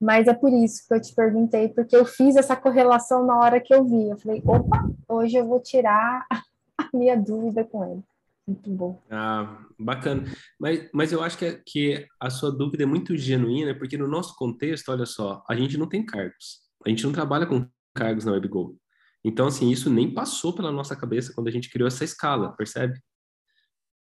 [0.00, 3.60] Mas é por isso que eu te perguntei, porque eu fiz essa correlação na hora
[3.60, 4.10] que eu vi.
[4.10, 6.26] Eu falei, opa, hoje eu vou tirar
[6.76, 8.02] a minha dúvida com ele.
[8.46, 9.02] Muito bom.
[9.10, 10.24] Ah, bacana.
[10.58, 14.06] Mas, mas eu acho que, é, que a sua dúvida é muito genuína, porque no
[14.06, 16.60] nosso contexto, olha só, a gente não tem cargos.
[16.84, 18.78] A gente não trabalha com cargos na WebGo.
[19.24, 23.00] Então, assim, isso nem passou pela nossa cabeça quando a gente criou essa escala, percebe?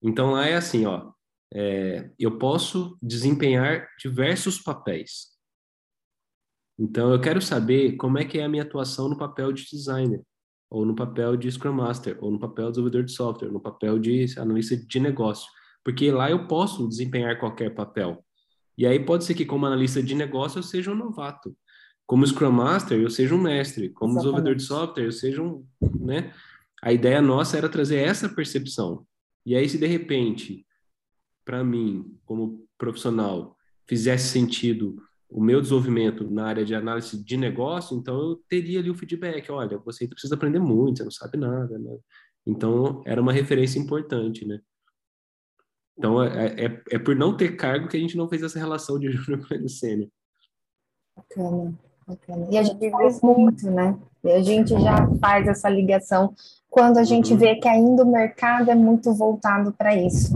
[0.01, 1.13] Então, lá é assim, ó,
[1.53, 5.32] é, eu posso desempenhar diversos papéis.
[6.77, 10.21] Então, eu quero saber como é que é a minha atuação no papel de designer
[10.73, 13.99] ou no papel de Scrum Master, ou no papel de desenvolvedor de software, no papel
[13.99, 15.47] de analista de negócio,
[15.83, 18.25] porque lá eu posso desempenhar qualquer papel.
[18.75, 21.55] E aí pode ser que como analista de negócio eu seja um novato,
[22.07, 24.23] como Scrum Master eu seja um mestre, como Exatamente.
[24.23, 25.63] desenvolvedor de software eu seja um,
[25.99, 26.33] né?
[26.81, 29.05] A ideia nossa era trazer essa percepção.
[29.45, 30.65] E aí se de repente,
[31.45, 33.55] para mim, como profissional,
[33.87, 34.95] fizesse sentido
[35.33, 39.51] o meu desenvolvimento na área de análise de negócio, então eu teria ali o feedback,
[39.51, 41.97] olha, você precisa aprender muito, você não sabe nada, né?
[42.45, 44.59] Então, era uma referência importante, né?
[45.97, 48.99] Então, é, é, é por não ter cargo que a gente não fez essa relação
[48.99, 50.09] de júnior com sênior.
[51.15, 51.73] Bacana,
[52.07, 52.47] bacana.
[52.51, 53.97] E a gente faz muito, né?
[54.23, 56.35] E a gente já faz essa ligação
[56.69, 57.39] quando a gente uhum.
[57.39, 60.35] vê que ainda o mercado é muito voltado para isso.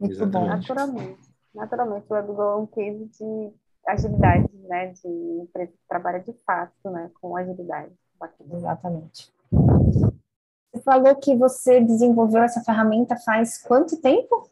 [0.00, 0.32] Muito Exatamente.
[0.32, 0.46] bom.
[0.46, 1.25] Naturalmente
[1.56, 3.52] naturalmente o WebGo é um case de
[3.86, 7.92] agilidade, né, de empresa que trabalha de fato, né, com agilidade.
[8.18, 8.54] Bacana.
[8.54, 9.32] Exatamente.
[9.50, 14.48] Você falou que você desenvolveu essa ferramenta faz quanto tempo?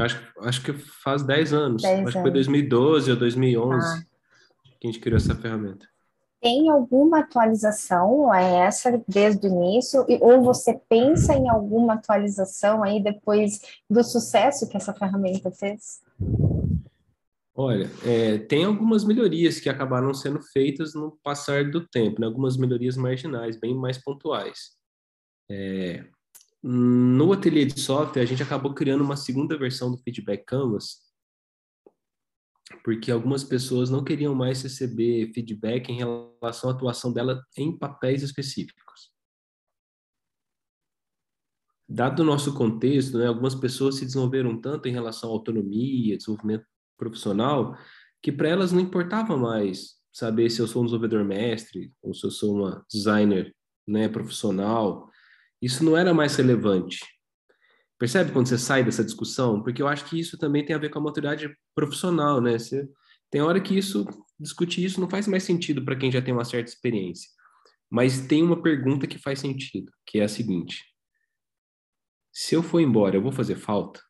[0.00, 1.82] Acho, acho que faz 10 anos.
[1.82, 2.14] 10 acho anos.
[2.14, 4.02] que foi 2012 ou 2011 ah.
[4.80, 5.86] que a gente criou essa ferramenta
[6.44, 13.02] tem alguma atualização é essa desde o início ou você pensa em alguma atualização aí
[13.02, 16.02] depois do sucesso que essa ferramenta fez?
[17.54, 22.26] Olha, é, tem algumas melhorias que acabaram sendo feitas no passar do tempo, né?
[22.26, 24.72] algumas melhorias marginais, bem mais pontuais.
[25.50, 26.04] É,
[26.62, 30.98] no ateliê de software, a gente acabou criando uma segunda versão do Feedback Canvas,
[32.82, 38.22] porque algumas pessoas não queriam mais receber feedback em relação à atuação dela em papéis
[38.22, 39.12] específicos.
[41.88, 46.64] Dado o nosso contexto, né, algumas pessoas se desenvolveram tanto em relação à autonomia, desenvolvimento
[46.96, 47.76] profissional,
[48.22, 52.24] que para elas não importava mais saber se eu sou um desenvolvedor mestre ou se
[52.24, 53.54] eu sou uma designer
[53.86, 55.10] né, profissional.
[55.60, 57.00] Isso não era mais relevante.
[57.98, 59.62] Percebe quando você sai dessa discussão?
[59.62, 62.58] Porque eu acho que isso também tem a ver com a maturidade profissional, né?
[62.58, 62.88] Você,
[63.30, 64.04] tem hora que isso,
[64.38, 67.30] discutir isso não faz mais sentido para quem já tem uma certa experiência.
[67.90, 70.84] Mas tem uma pergunta que faz sentido, que é a seguinte:
[72.32, 74.02] se eu for embora, eu vou fazer falta?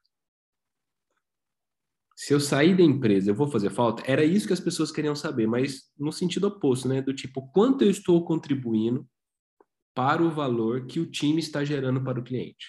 [2.16, 4.02] Se eu sair da empresa, eu vou fazer falta?
[4.06, 7.02] Era isso que as pessoas queriam saber, mas no sentido oposto, né?
[7.02, 9.06] Do tipo, quanto eu estou contribuindo
[9.94, 12.66] para o valor que o time está gerando para o cliente?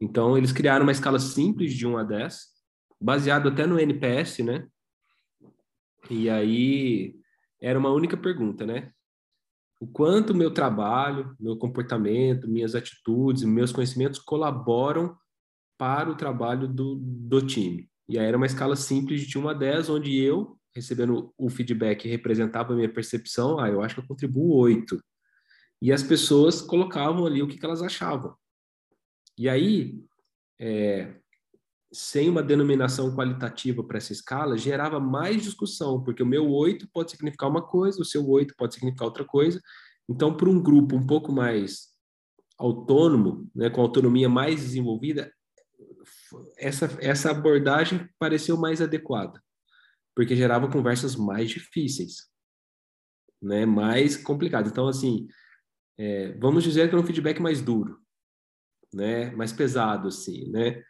[0.00, 2.38] Então, eles criaram uma escala simples de 1 a 10,
[3.00, 4.66] baseado até no NPS, né?
[6.10, 7.14] E aí
[7.60, 8.90] era uma única pergunta, né?
[9.80, 15.16] O quanto meu trabalho, meu comportamento, minhas atitudes, meus conhecimentos colaboram
[15.78, 17.88] para o trabalho do, do time.
[18.08, 22.08] E aí era uma escala simples de 1 a 10, onde eu, recebendo o feedback,
[22.08, 24.98] representava a minha percepção, ah, eu acho que eu contribuo 8.
[25.80, 28.34] E as pessoas colocavam ali o que, que elas achavam.
[29.36, 30.04] E aí,
[30.60, 31.16] é,
[31.92, 37.12] sem uma denominação qualitativa para essa escala, gerava mais discussão, porque o meu 8 pode
[37.12, 39.60] significar uma coisa, o seu 8 pode significar outra coisa.
[40.08, 41.88] Então, para um grupo um pouco mais
[42.58, 45.32] autônomo, né, com autonomia mais desenvolvida,
[46.56, 49.40] essa, essa abordagem pareceu mais adequada,
[50.14, 52.28] porque gerava conversas mais difíceis,
[53.42, 54.70] né, mais complicadas.
[54.70, 55.26] Então, assim,
[55.98, 58.03] é, vamos dizer que é um feedback mais duro
[58.94, 59.30] né?
[59.32, 60.82] Mais pesado, assim, né?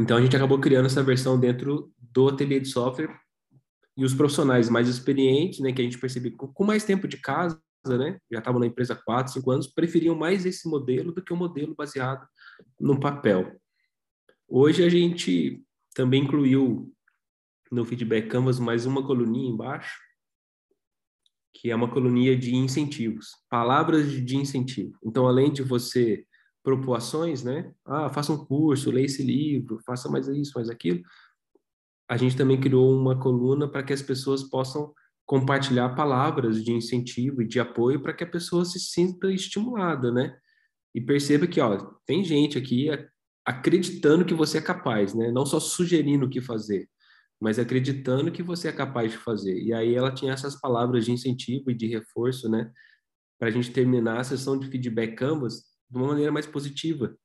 [0.00, 3.14] Então a gente acabou criando essa versão dentro do ateliê de software
[3.96, 7.58] e os profissionais mais experientes, né, que a gente percebeu com mais tempo de casa,
[7.86, 11.32] né, já estavam na empresa há 4, 5 anos, preferiam mais esse modelo do que
[11.32, 12.26] o modelo baseado
[12.78, 13.58] no papel.
[14.46, 16.92] Hoje a gente também incluiu
[17.72, 19.98] no Feedback Canvas mais uma coluninha embaixo,
[21.54, 24.96] que é uma coluninha de incentivos, palavras de incentivo.
[25.02, 26.26] Então, além de você
[26.66, 27.72] propor ações, né?
[27.84, 31.00] Ah, faça um curso, leia esse livro, faça mais isso, mais aquilo.
[32.10, 34.92] A gente também criou uma coluna para que as pessoas possam
[35.24, 40.36] compartilhar palavras de incentivo e de apoio para que a pessoa se sinta estimulada, né?
[40.92, 42.88] E perceba que, ó, tem gente aqui
[43.44, 45.30] acreditando que você é capaz, né?
[45.30, 46.88] Não só sugerindo o que fazer,
[47.40, 49.56] mas acreditando que você é capaz de fazer.
[49.62, 52.72] E aí ela tinha essas palavras de incentivo e de reforço, né?
[53.38, 57.16] Para a gente terminar a sessão de feedback Canvas de uma maneira mais positiva.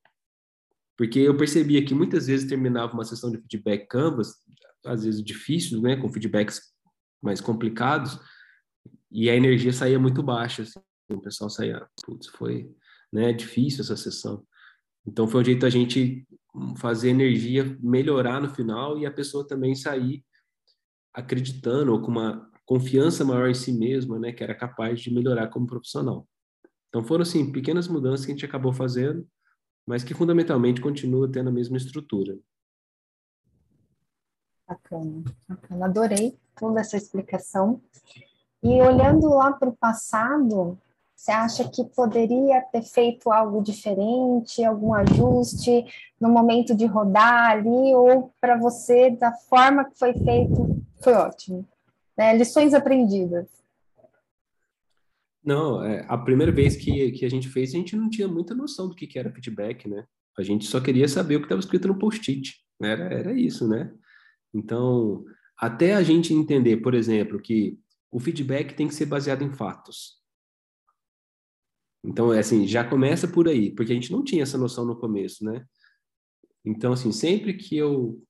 [0.98, 4.36] Porque eu percebia que muitas vezes terminava uma sessão de feedback Canvas,
[4.86, 5.96] às vezes difícil, né?
[5.96, 6.62] Com feedbacks
[7.22, 8.20] mais complicados,
[9.12, 10.64] e a energia saía muito baixa.
[10.64, 10.80] Assim.
[11.12, 12.74] O pessoal saía, putz, foi
[13.12, 14.46] né, difícil essa sessão.
[15.06, 16.26] Então foi um jeito a gente
[16.78, 20.24] fazer energia melhorar no final e a pessoa também sair
[21.14, 25.48] acreditando ou com uma confiança maior em si mesma, né, que era capaz de melhorar
[25.48, 26.28] como profissional.
[26.92, 29.26] Então foram assim pequenas mudanças que a gente acabou fazendo,
[29.88, 32.38] mas que fundamentalmente continua tendo a mesma estrutura.
[34.68, 35.86] Bacana, bacana.
[35.86, 37.82] Adorei toda essa explicação.
[38.62, 40.78] E olhando lá para o passado,
[41.16, 45.86] você acha que poderia ter feito algo diferente, algum ajuste
[46.20, 51.66] no momento de rodar ali, ou para você, da forma que foi feito, foi ótimo?
[52.18, 52.36] Né?
[52.36, 53.61] Lições aprendidas.
[55.44, 58.54] Não, é, a primeira vez que, que a gente fez, a gente não tinha muita
[58.54, 60.06] noção do que, que era feedback, né?
[60.38, 62.56] A gente só queria saber o que estava escrito no post-it.
[62.82, 63.94] Era, era isso, né?
[64.54, 65.26] Então,
[65.58, 67.80] até a gente entender, por exemplo, que
[68.12, 70.22] o feedback tem que ser baseado em fatos.
[72.04, 75.00] Então, é assim, já começa por aí, porque a gente não tinha essa noção no
[75.00, 75.66] começo, né?
[76.66, 78.22] Então, assim, sempre que eu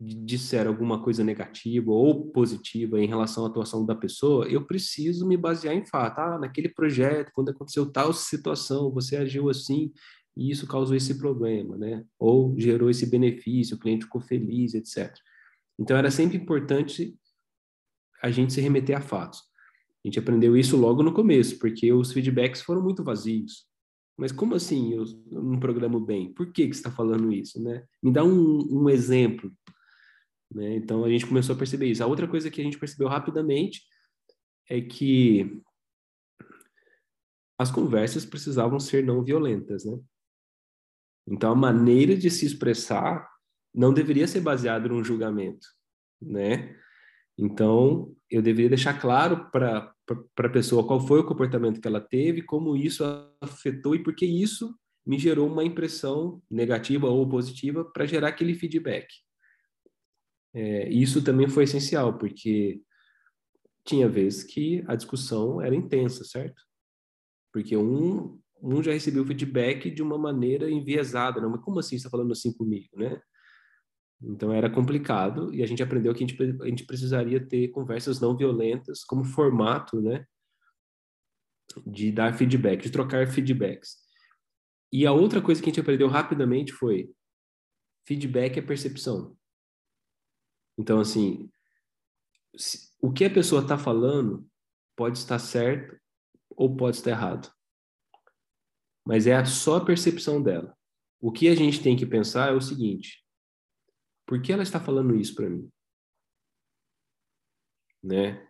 [0.00, 5.36] disser alguma coisa negativa ou positiva em relação à atuação da pessoa, eu preciso me
[5.36, 6.18] basear em fato.
[6.20, 9.92] Ah, naquele projeto, quando aconteceu tal situação, você agiu assim
[10.36, 12.02] e isso causou esse problema, né?
[12.18, 15.14] Ou gerou esse benefício, o cliente ficou feliz, etc.
[15.78, 17.14] Então, era sempre importante
[18.22, 19.40] a gente se remeter a fatos.
[20.02, 23.66] A gente aprendeu isso logo no começo, porque os feedbacks foram muito vazios.
[24.16, 26.32] Mas como assim eu não programo bem?
[26.32, 27.62] Por que, que você está falando isso?
[27.62, 27.84] Né?
[28.02, 29.50] Me dá um, um exemplo.
[30.52, 30.76] Né?
[30.76, 32.02] Então a gente começou a perceber isso.
[32.02, 33.82] A outra coisa que a gente percebeu rapidamente
[34.68, 35.62] é que
[37.58, 39.84] as conversas precisavam ser não violentas.
[39.84, 39.98] Né?
[41.28, 43.28] Então a maneira de se expressar
[43.74, 45.66] não deveria ser baseada num julgamento.
[46.20, 46.76] Né?
[47.38, 49.94] Então, eu deveria deixar claro para
[50.36, 53.02] a pessoa qual foi o comportamento que ela teve, como isso
[53.40, 54.74] afetou e por que isso
[55.06, 59.06] me gerou uma impressão negativa ou positiva para gerar aquele feedback.
[60.52, 62.82] É, isso também foi essencial, porque
[63.84, 66.62] tinha vezes que a discussão era intensa, certo?
[67.52, 71.96] Porque um, um já recebeu feedback de uma maneira enviesada, não, mas como assim você
[71.96, 73.20] está falando assim comigo, né?
[74.22, 78.20] Então era complicado e a gente aprendeu que a gente, a gente precisaria ter conversas
[78.20, 80.26] não violentas como formato, né?
[81.86, 83.96] De dar feedback, de trocar feedbacks.
[84.92, 87.10] E a outra coisa que a gente aprendeu rapidamente foi
[88.06, 89.36] feedback é percepção.
[90.80, 91.50] Então, assim,
[93.02, 94.48] o que a pessoa está falando
[94.96, 96.00] pode estar certo
[96.56, 97.52] ou pode estar errado.
[99.06, 100.74] Mas é a só percepção dela.
[101.20, 103.22] O que a gente tem que pensar é o seguinte:
[104.26, 105.70] por que ela está falando isso para mim?
[108.02, 108.48] Né?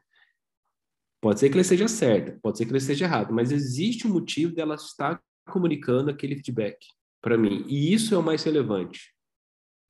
[1.20, 4.12] Pode ser que ela esteja certa, pode ser que ela esteja errada, mas existe um
[4.12, 6.78] motivo dela estar comunicando aquele feedback
[7.20, 7.64] para mim.
[7.66, 9.12] E isso é o mais relevante,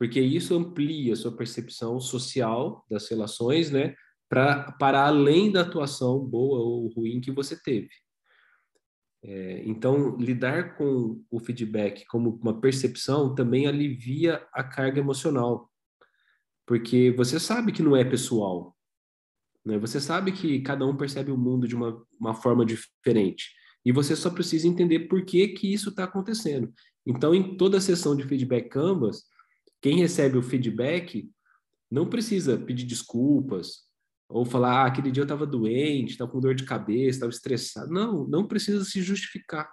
[0.01, 3.95] porque isso amplia a sua percepção social das relações, né?
[4.29, 7.91] Pra, para além da atuação boa ou ruim que você teve.
[9.23, 15.71] É, então, lidar com o feedback como uma percepção também alivia a carga emocional
[16.71, 18.77] porque você sabe que não é pessoal.
[19.66, 19.77] Né?
[19.79, 23.51] Você sabe que cada um percebe o mundo de uma, uma forma diferente.
[23.85, 26.72] E você só precisa entender por que, que isso está acontecendo.
[27.05, 29.24] Então, em toda a sessão de feedback Canvas,
[29.81, 31.31] quem recebe o feedback
[31.91, 33.89] não precisa pedir desculpas
[34.28, 37.93] ou falar, ah, aquele dia eu estava doente, estava com dor de cabeça, estava estressado.
[37.93, 39.68] Não, não precisa se justificar.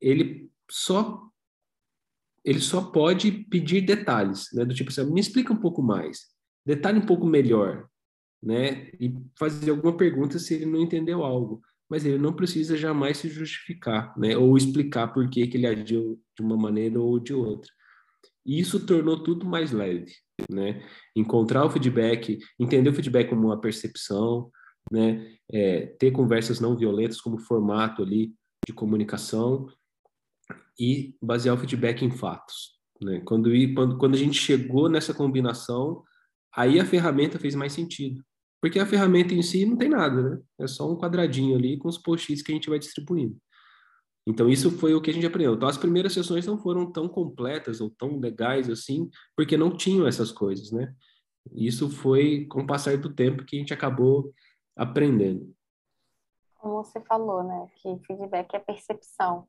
[0.00, 1.26] Ele só
[2.44, 4.64] ele só pode pedir detalhes, né?
[4.64, 6.28] Do tipo assim, me explica um pouco mais,
[6.64, 7.88] detalhe um pouco melhor,
[8.40, 8.88] né?
[9.00, 11.60] E fazer alguma pergunta se ele não entendeu algo.
[11.88, 14.36] Mas ele não precisa jamais se justificar, né?
[14.36, 17.72] Ou explicar por que, que ele agiu de uma maneira ou de outra.
[18.46, 20.12] E isso tornou tudo mais leve,
[20.50, 20.82] né?
[21.16, 24.50] Encontrar o feedback, entender o feedback como uma percepção,
[24.90, 25.36] né?
[25.52, 28.32] É, ter conversas não violentas como formato ali
[28.66, 29.66] de comunicação
[30.78, 33.20] e basear o feedback em fatos, né?
[33.24, 36.04] Quando, quando, quando a gente chegou nessa combinação,
[36.54, 38.22] aí a ferramenta fez mais sentido.
[38.62, 40.40] Porque a ferramenta em si não tem nada, né?
[40.60, 43.36] É só um quadradinho ali com os post-its que a gente vai distribuindo.
[44.26, 45.54] Então, isso foi o que a gente aprendeu.
[45.54, 50.06] Então, as primeiras sessões não foram tão completas ou tão legais assim, porque não tinham
[50.06, 50.92] essas coisas, né?
[51.54, 54.32] Isso foi com o passar do tempo que a gente acabou
[54.76, 55.54] aprendendo.
[56.56, 57.68] Como você falou, né?
[57.76, 59.46] Que feedback é percepção.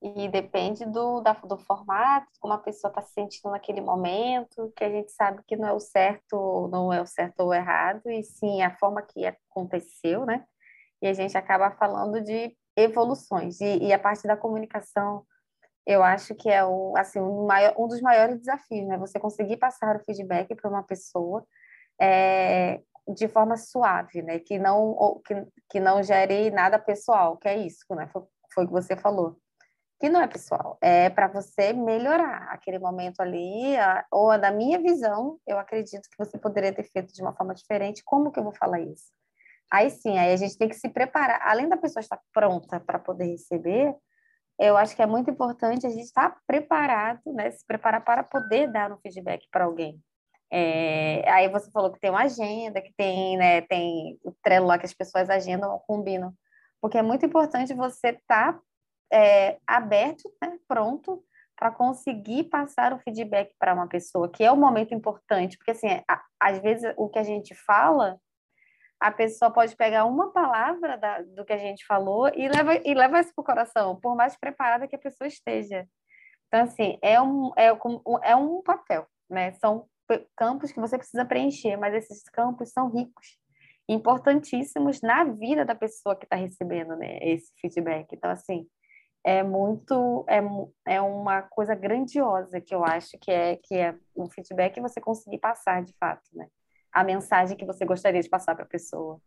[0.00, 4.84] E depende do, da, do formato, como a pessoa está se sentindo naquele momento, que
[4.84, 8.22] a gente sabe que não é o certo, não é o certo ou errado, e
[8.22, 10.44] sim a forma que aconteceu, né?
[11.00, 13.60] E a gente acaba falando de evoluções.
[13.60, 15.24] E, e a parte da comunicação,
[15.86, 18.98] eu acho que é o, assim, um, maior, um dos maiores desafios, né?
[18.98, 21.46] Você conseguir passar o feedback para uma pessoa
[22.00, 24.38] é, de forma suave, né?
[24.38, 28.08] Que não, que, que não gere nada pessoal, que é isso, né?
[28.08, 28.22] Foi,
[28.52, 29.36] foi o que você falou.
[30.00, 34.50] Que não é pessoal, é para você melhorar aquele momento ali, a, ou a da
[34.50, 38.02] minha visão, eu acredito que você poderia ter feito de uma forma diferente.
[38.04, 39.12] Como que eu vou falar isso?
[39.74, 41.40] Aí sim, aí a gente tem que se preparar.
[41.42, 43.92] Além da pessoa estar pronta para poder receber,
[44.56, 47.50] eu acho que é muito importante a gente estar preparado, né?
[47.50, 50.00] Se preparar para poder dar um feedback para alguém.
[50.48, 54.78] É, aí você falou que tem uma agenda, que tem, né, tem o trelo lá
[54.78, 56.32] que as pessoas agendam, combinam.
[56.80, 58.56] Porque é muito importante você estar
[59.12, 61.24] é, aberto, né, pronto,
[61.56, 65.58] para conseguir passar o feedback para uma pessoa, que é um momento importante.
[65.58, 68.20] Porque, assim, a, às vezes o que a gente fala
[69.04, 72.94] a pessoa pode pegar uma palavra da, do que a gente falou e leva, e
[72.94, 75.86] leva isso para o coração, por mais preparada que a pessoa esteja.
[76.48, 77.66] Então, assim, é um, é,
[78.22, 79.52] é um papel, né?
[79.52, 79.86] São
[80.34, 83.38] campos que você precisa preencher, mas esses campos são ricos,
[83.86, 88.10] importantíssimos na vida da pessoa que está recebendo né, esse feedback.
[88.10, 88.66] Então, assim,
[89.22, 94.30] é muito, é, é uma coisa grandiosa que eu acho que é, que é um
[94.30, 96.48] feedback que você conseguir passar de fato, né?
[96.94, 99.18] A mensagem que você gostaria de passar para a pessoa?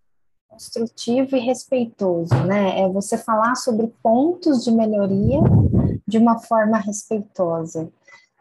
[0.48, 2.80] Construtivo e respeitoso, né?
[2.80, 5.42] É você falar sobre pontos de melhoria
[6.08, 7.90] de uma forma respeitosa.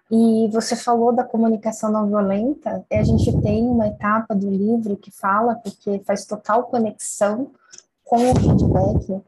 [0.08, 5.10] E você falou da comunicação não violenta, a gente tem uma etapa do livro que
[5.10, 7.50] fala, porque faz total conexão
[8.04, 9.20] com o feedback.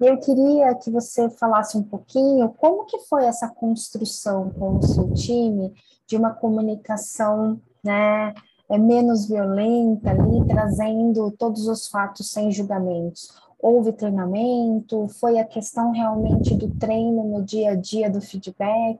[0.00, 4.82] E eu queria que você falasse um pouquinho como que foi essa construção com o
[4.82, 5.74] seu time
[6.06, 8.34] de uma comunicação, né,
[8.72, 13.28] é menos violenta ali, trazendo todos os fatos sem julgamentos.
[13.58, 15.06] Houve treinamento?
[15.20, 18.98] Foi a questão realmente do treino no dia a dia do feedback?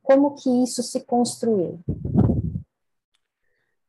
[0.00, 1.80] Como que isso se construiu?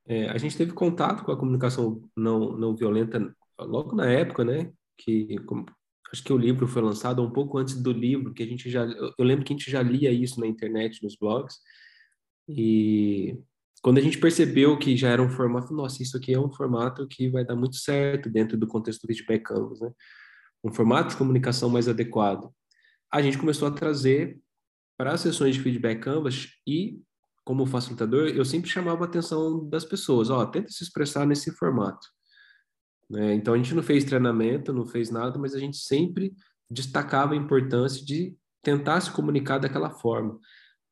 [0.08, 4.72] É, a gente teve contato com a comunicação não, não violenta logo na época, né?
[4.98, 5.68] Que como,
[6.12, 8.86] acho que o livro foi lançado um pouco antes do livro, que a gente já
[8.86, 11.60] eu, lembro que a gente já lia isso na internet, nos blogs.
[12.50, 13.38] E
[13.82, 17.08] quando a gente percebeu que já era um formato, nossa, isso aqui é um formato
[17.08, 19.92] que vai dar muito certo dentro do contexto do feedback Canvas, né?
[20.64, 22.54] Um formato de comunicação mais adequado.
[23.12, 24.40] A gente começou a trazer
[24.96, 27.02] para as sessões de feedback Canvas e,
[27.44, 32.08] como facilitador, eu sempre chamava a atenção das pessoas, ó, tenta se expressar nesse formato.
[33.10, 33.34] Né?
[33.34, 36.36] Então, a gente não fez treinamento, não fez nada, mas a gente sempre
[36.70, 40.40] destacava a importância de tentar se comunicar daquela forma,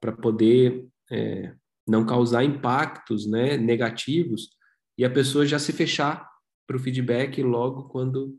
[0.01, 1.53] para poder é,
[1.89, 4.49] não causar impactos né, negativos
[4.97, 6.29] e a pessoa já se fechar
[6.67, 8.37] para o feedback logo quando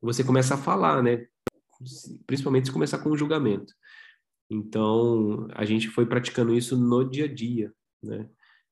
[0.00, 1.26] você começa a falar, né?
[2.26, 3.72] Principalmente se começar com o julgamento.
[4.50, 7.72] Então, a gente foi praticando isso no dia a dia,
[8.02, 8.28] né?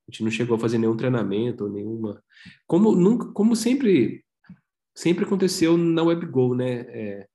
[0.08, 2.22] A gente não chegou a fazer nenhum treinamento nenhuma...
[2.66, 4.24] Como, nunca, como sempre,
[4.96, 6.80] sempre aconteceu na WebGo, né?
[6.88, 7.28] É,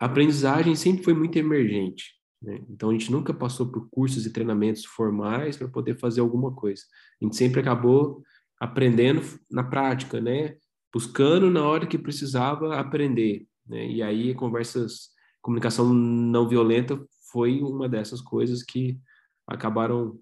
[0.00, 2.17] a aprendizagem sempre foi muito emergente.
[2.40, 2.64] Né?
[2.68, 6.82] Então a gente nunca passou por cursos e treinamentos formais para poder fazer alguma coisa.
[7.20, 8.22] A gente sempre acabou
[8.60, 10.56] aprendendo na prática, né?
[10.92, 13.86] Buscando na hora que precisava aprender, né?
[13.86, 15.10] E aí conversas,
[15.40, 16.98] comunicação não violenta
[17.30, 18.98] foi uma dessas coisas que
[19.46, 20.18] acabaram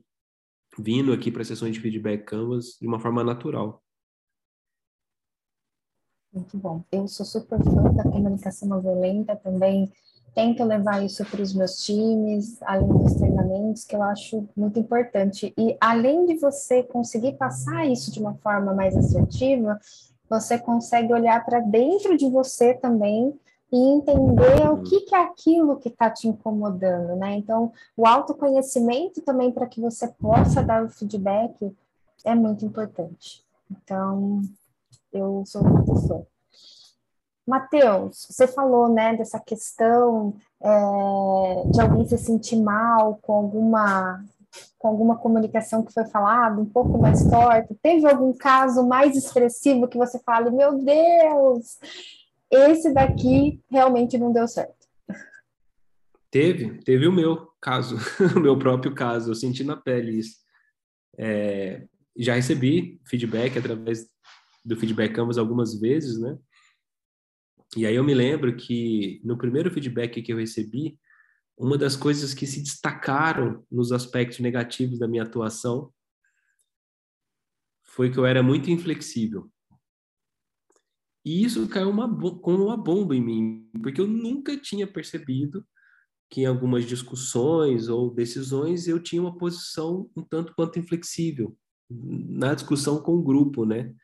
[0.78, 3.82] vindo aqui para sessões de feedback Canvas de uma forma natural.
[6.32, 6.84] Muito bom.
[6.92, 9.90] Eu sou super fã da comunicação não violenta também
[10.37, 15.55] tento levar isso para os meus times, além dos treinamentos, que eu acho muito importante.
[15.57, 19.80] E além de você conseguir passar isso de uma forma mais assertiva,
[20.28, 23.34] você consegue olhar para dentro de você também
[23.72, 27.37] e entender o que, que é aquilo que está te incomodando, né?
[27.37, 31.74] Então, o autoconhecimento também para que você possa dar o feedback
[32.26, 33.43] é muito importante.
[33.70, 34.43] Então,
[35.11, 36.22] eu sou muito fã.
[37.47, 44.24] Matheus, você falou, né, dessa questão é, de alguém se sentir mal com alguma
[44.78, 47.76] com alguma comunicação que foi falada, um pouco mais torta?
[47.82, 51.78] Teve algum caso mais expressivo que você fale, meu Deus,
[52.51, 54.86] esse daqui realmente não deu certo?
[56.30, 57.97] Teve, teve o meu caso,
[58.36, 60.36] o meu próprio caso, eu senti na pele isso.
[61.18, 61.86] É,
[62.16, 64.07] já recebi feedback através
[64.64, 66.36] do Feedback Canvas algumas vezes, né?
[67.76, 70.98] E aí eu me lembro que no primeiro feedback que eu recebi,
[71.58, 75.92] uma das coisas que se destacaram nos aspectos negativos da minha atuação
[77.84, 79.50] foi que eu era muito inflexível.
[81.22, 82.08] E isso caiu uma,
[82.40, 85.66] como uma bomba em mim, porque eu nunca tinha percebido
[86.30, 91.56] que em algumas discussões ou decisões eu tinha uma posição um tanto quanto inflexível
[91.90, 93.94] na discussão com o grupo, né?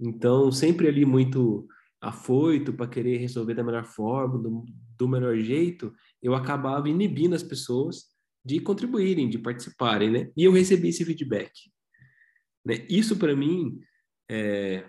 [0.00, 1.68] Então, sempre ali muito
[2.02, 4.64] afoito para querer resolver da melhor forma, do,
[4.98, 8.06] do melhor jeito, eu acabava inibindo as pessoas
[8.44, 10.32] de contribuírem, de participarem, né?
[10.36, 11.52] E eu recebi esse feedback.
[12.64, 12.84] Né?
[12.90, 13.78] Isso, para mim,
[14.28, 14.84] é,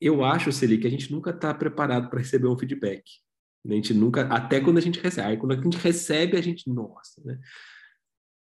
[0.00, 3.04] eu acho, Celi, que a gente nunca está preparado para receber um feedback.
[3.64, 5.36] A gente nunca, até quando a gente recebe.
[5.36, 7.38] Quando a gente recebe, a gente, nossa, né?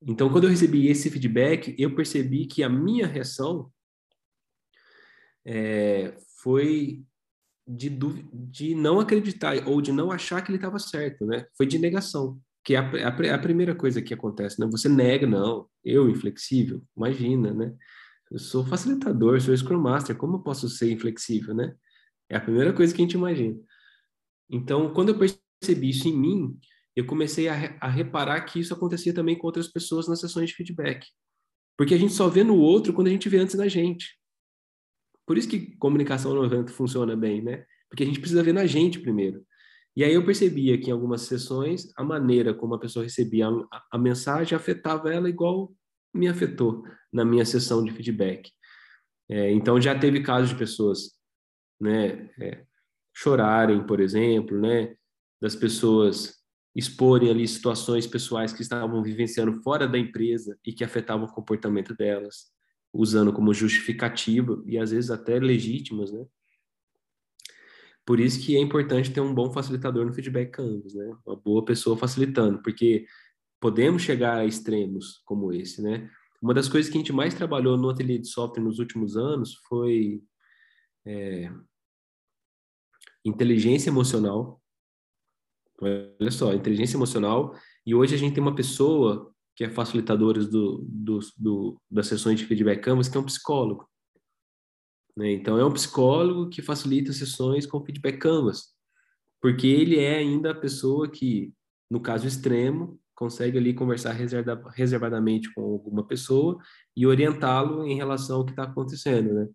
[0.04, 3.70] Então, quando eu recebi esse feedback, eu percebi que a minha reação
[5.44, 7.04] é, foi
[7.66, 11.46] de, de não acreditar ou de não achar que ele estava certo, né?
[11.56, 14.66] Foi de negação, que é a, a, a, primeira coisa que acontece, né?
[14.70, 17.74] Você nega, não, eu inflexível, imagina, né?
[18.30, 21.74] Eu sou facilitador, sou Scrum Master, como eu posso ser inflexível, né?
[22.28, 23.58] É a primeira coisa que a gente imagina.
[24.50, 26.58] Então, quando eu percebi isso em mim,
[26.96, 30.56] eu comecei a, a reparar que isso acontecia também com outras pessoas nas sessões de
[30.56, 31.06] feedback.
[31.76, 34.18] Porque a gente só vê no outro quando a gente vê antes na gente.
[35.26, 37.64] Por isso que comunicação no evento funciona bem, né?
[37.88, 39.44] Porque a gente precisa ver na gente primeiro.
[39.94, 43.84] E aí eu percebia que em algumas sessões a maneira como a pessoa recebia a,
[43.92, 45.72] a mensagem afetava ela igual
[46.14, 48.50] me afetou na minha sessão de feedback.
[49.28, 51.12] É, então já teve casos de pessoas,
[51.80, 52.64] né, é,
[53.14, 54.94] chorarem, por exemplo, né,
[55.40, 56.42] das pessoas
[56.74, 61.94] exporem ali situações pessoais que estavam vivenciando fora da empresa e que afetavam o comportamento
[61.94, 62.50] delas
[62.92, 66.26] usando como justificativa e às vezes até legítimas, né?
[68.04, 71.16] Por isso que é importante ter um bom facilitador no feedback Canvas, né?
[71.24, 73.06] Uma boa pessoa facilitando, porque
[73.60, 76.10] podemos chegar a extremos como esse, né?
[76.42, 79.54] Uma das coisas que a gente mais trabalhou no ateliê de software nos últimos anos
[79.68, 80.20] foi
[81.06, 81.48] é,
[83.24, 84.60] inteligência emocional.
[85.80, 87.54] Olha só, inteligência emocional.
[87.86, 92.38] E hoje a gente tem uma pessoa que é facilitadores do, do, do, das sessões
[92.38, 93.88] de feedback Canvas, que é um psicólogo.
[95.16, 95.32] Né?
[95.32, 98.74] Então, é um psicólogo que facilita sessões com feedback Canvas,
[99.40, 101.52] porque ele é ainda a pessoa que,
[101.90, 106.58] no caso extremo, consegue ali conversar reserva, reservadamente com alguma pessoa
[106.96, 109.48] e orientá-lo em relação ao que está acontecendo, né?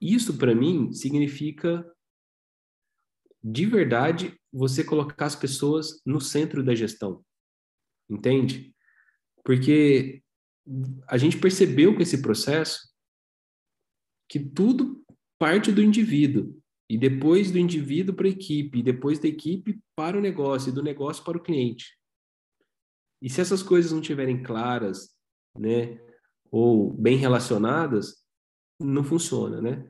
[0.00, 1.84] Isso, para mim, significa,
[3.42, 7.24] de verdade, você colocar as pessoas no centro da gestão
[8.12, 8.74] entende?
[9.44, 10.22] Porque
[11.08, 12.92] a gente percebeu com esse processo
[14.28, 15.02] que tudo
[15.38, 16.56] parte do indivíduo
[16.88, 20.74] e depois do indivíduo para a equipe, e depois da equipe para o negócio e
[20.74, 21.98] do negócio para o cliente.
[23.20, 25.16] E se essas coisas não estiverem claras,
[25.58, 25.98] né,
[26.50, 28.22] ou bem relacionadas,
[28.78, 29.88] não funciona, né?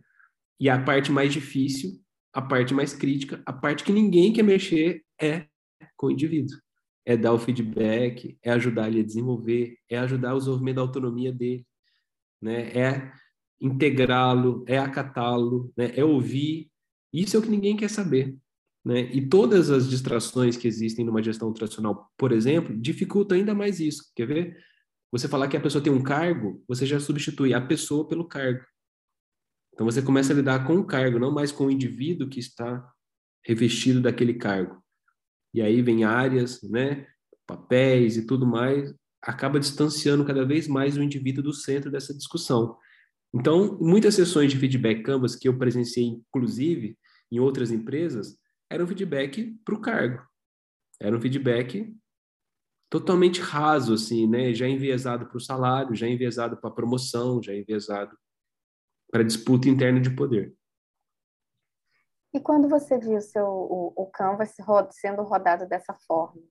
[0.61, 2.01] E a parte mais difícil,
[2.33, 5.47] a parte mais crítica, a parte que ninguém quer mexer é
[5.97, 6.57] com o indivíduo
[7.05, 11.33] é dar o feedback, é ajudar ele a desenvolver, é ajudar o desenvolvimento da autonomia
[11.33, 11.67] dele,
[12.41, 12.69] né?
[12.71, 13.13] É
[13.61, 15.93] integrá-lo, é acatá-lo, né?
[15.95, 16.71] é ouvir.
[17.13, 18.37] Isso é o que ninguém quer saber.
[18.85, 19.03] Né?
[19.13, 24.11] E todas as distrações que existem numa gestão tradicional, por exemplo, dificultam ainda mais isso.
[24.17, 24.57] Quer ver?
[25.13, 28.65] Você falar que a pessoa tem um cargo, você já substitui a pessoa pelo cargo.
[29.73, 32.85] Então você começa a lidar com o cargo, não mais com o indivíduo que está
[33.45, 34.82] revestido daquele cargo
[35.53, 37.07] e aí vem áreas, né,
[37.47, 42.77] papéis e tudo mais, acaba distanciando cada vez mais o indivíduo do centro dessa discussão.
[43.35, 46.99] Então, muitas sessões de feedback Canvas que eu presenciei, inclusive,
[47.31, 48.37] em outras empresas,
[48.71, 50.23] eram feedback para o cargo.
[51.01, 51.95] Era um feedback
[52.91, 54.53] totalmente raso, assim, né?
[54.53, 58.17] Já enviesado para o salário, já enviesado para a promoção, já enviesado
[59.11, 60.55] para disputa interna de poder.
[62.35, 64.55] E quando você viu seu, o, o Canvas
[64.91, 66.43] sendo rodado dessa forma,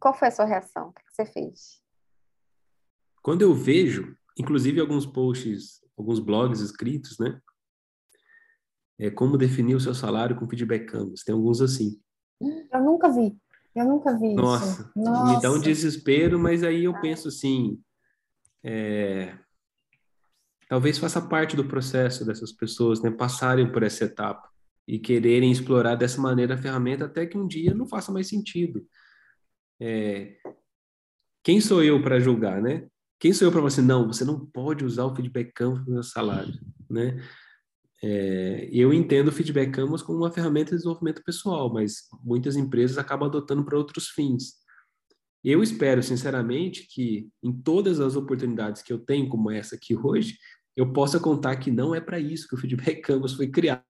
[0.00, 0.88] qual foi a sua reação?
[0.88, 1.82] O que você fez?
[3.22, 7.40] Quando eu vejo, inclusive alguns posts, alguns blogs escritos, né?
[8.98, 11.22] É como definir o seu salário com feedback Canvas.
[11.22, 12.00] Tem alguns assim.
[12.40, 13.36] Eu nunca vi.
[13.74, 14.92] Eu nunca vi Nossa, isso.
[14.96, 17.80] Nossa, me dá um desespero, mas aí eu penso assim,
[18.64, 19.38] é,
[20.68, 24.48] talvez faça parte do processo dessas pessoas, né, passarem por essa etapa
[24.86, 28.86] e quererem explorar dessa maneira a ferramenta até que um dia não faça mais sentido.
[29.80, 30.36] É,
[31.42, 32.86] quem sou eu para julgar, né?
[33.18, 33.80] Quem sou eu para você?
[33.82, 36.54] Não, você não pode usar o feedback canvas no meu salário,
[36.88, 37.22] né?
[38.02, 42.96] É, eu entendo o feedback canvas como uma ferramenta de desenvolvimento pessoal, mas muitas empresas
[42.96, 44.54] acabam adotando para outros fins.
[45.42, 50.36] Eu espero, sinceramente, que em todas as oportunidades que eu tenho, como essa aqui hoje,
[50.78, 53.82] eu possa contar que não é para isso que o Feedback Canvas foi criado.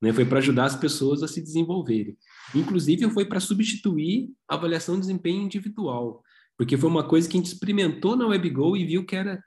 [0.00, 0.10] Né?
[0.10, 2.16] Foi para ajudar as pessoas a se desenvolverem.
[2.54, 6.22] Inclusive, foi para substituir a avaliação de desempenho individual,
[6.56, 9.38] porque foi uma coisa que a gente experimentou na WebGo e viu que era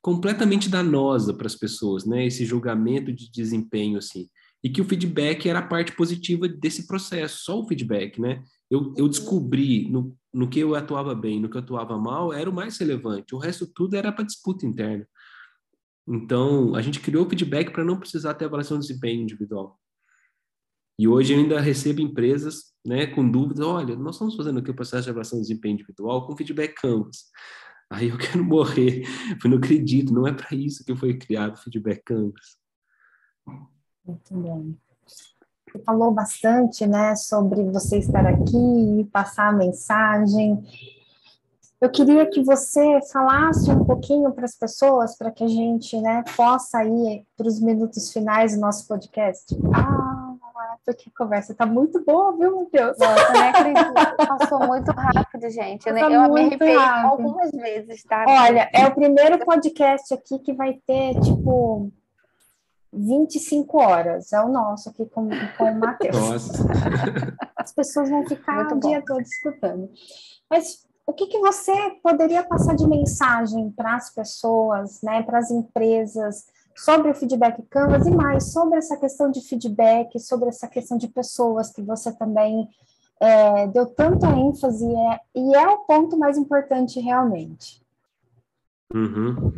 [0.00, 2.24] completamente danosa para as pessoas, né?
[2.24, 4.28] Esse julgamento de desempenho, assim.
[4.62, 8.40] E que o feedback era a parte positiva desse processo, só o feedback, né?
[8.70, 12.48] Eu, eu descobri no, no que eu atuava bem, no que eu atuava mal, era
[12.48, 13.34] o mais relevante.
[13.34, 15.04] O resto tudo era para disputa interna.
[16.08, 19.78] Então, a gente criou o feedback para não precisar ter avaliação de desempenho individual.
[20.98, 24.74] E hoje eu ainda recebo empresas né, com dúvidas, olha, nós estamos fazendo aqui o
[24.74, 27.26] processo de avaliação de desempenho individual com feedback Canvas.
[27.90, 29.02] Aí eu quero morrer,
[29.44, 32.56] eu não acredito, não é para isso que foi criado o feedback Canvas.
[34.04, 34.78] Muito bem.
[35.70, 40.64] Você falou bastante, né, sobre você estar aqui, passar a mensagem.
[41.80, 46.24] Eu queria que você falasse um pouquinho para as pessoas, para que a gente, né,
[46.36, 49.56] possa ir para os minutos finais do nosso podcast.
[49.72, 50.34] Ah,
[50.84, 52.96] porque a conversa está muito boa, viu, meu Deus?
[52.98, 53.94] Nossa, nem acredito.
[54.26, 55.84] Passou muito rápido, gente.
[55.84, 58.24] Tá eu me arrepiei algumas vezes, tá?
[58.26, 61.92] Olha, é o primeiro podcast aqui que vai ter, tipo,
[62.92, 64.32] 25 horas.
[64.32, 66.16] É o nosso aqui com, com o Matheus.
[66.16, 66.66] Nossa.
[67.54, 68.88] As pessoas vão ficar Muito o bom.
[68.88, 69.90] dia todo escutando.
[70.50, 75.50] Mas o que, que você poderia passar de mensagem para as pessoas, né, para as
[75.50, 76.44] empresas,
[76.76, 81.08] sobre o feedback Canvas e mais sobre essa questão de feedback, sobre essa questão de
[81.08, 82.68] pessoas que você também
[83.18, 87.82] é, deu tanta ênfase é, e é o ponto mais importante realmente.
[88.92, 89.50] Uhum.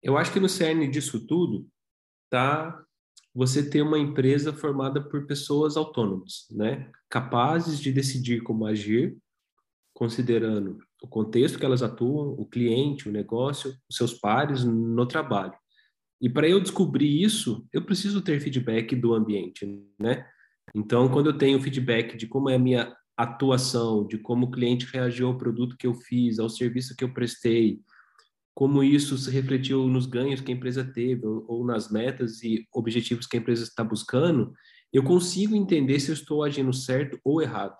[0.00, 1.66] Eu acho que no cerne disso tudo
[2.30, 2.84] tá
[3.34, 6.88] você ter uma empresa formada por pessoas autônomas, né?
[7.08, 9.18] Capazes de decidir como agir,
[9.94, 15.54] considerando o contexto que elas atuam, o cliente, o negócio, os seus pares no trabalho.
[16.20, 19.66] E para eu descobrir isso, eu preciso ter feedback do ambiente,
[20.00, 20.24] né?
[20.74, 24.86] Então, quando eu tenho feedback de como é a minha atuação, de como o cliente
[24.86, 27.80] reagiu ao produto que eu fiz, ao serviço que eu prestei,
[28.54, 33.26] como isso se refletiu nos ganhos que a empresa teve ou, nas metas e objetivos
[33.26, 34.52] que a empresa está buscando,
[34.92, 37.76] eu consigo entender se eu estou agindo certo ou errado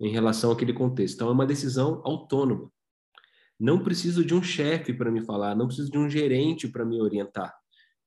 [0.00, 1.16] em relação àquele contexto.
[1.16, 2.70] Então, é uma decisão autônoma.
[3.58, 7.00] Não preciso de um chefe para me falar, não preciso de um gerente para me
[7.00, 7.54] orientar.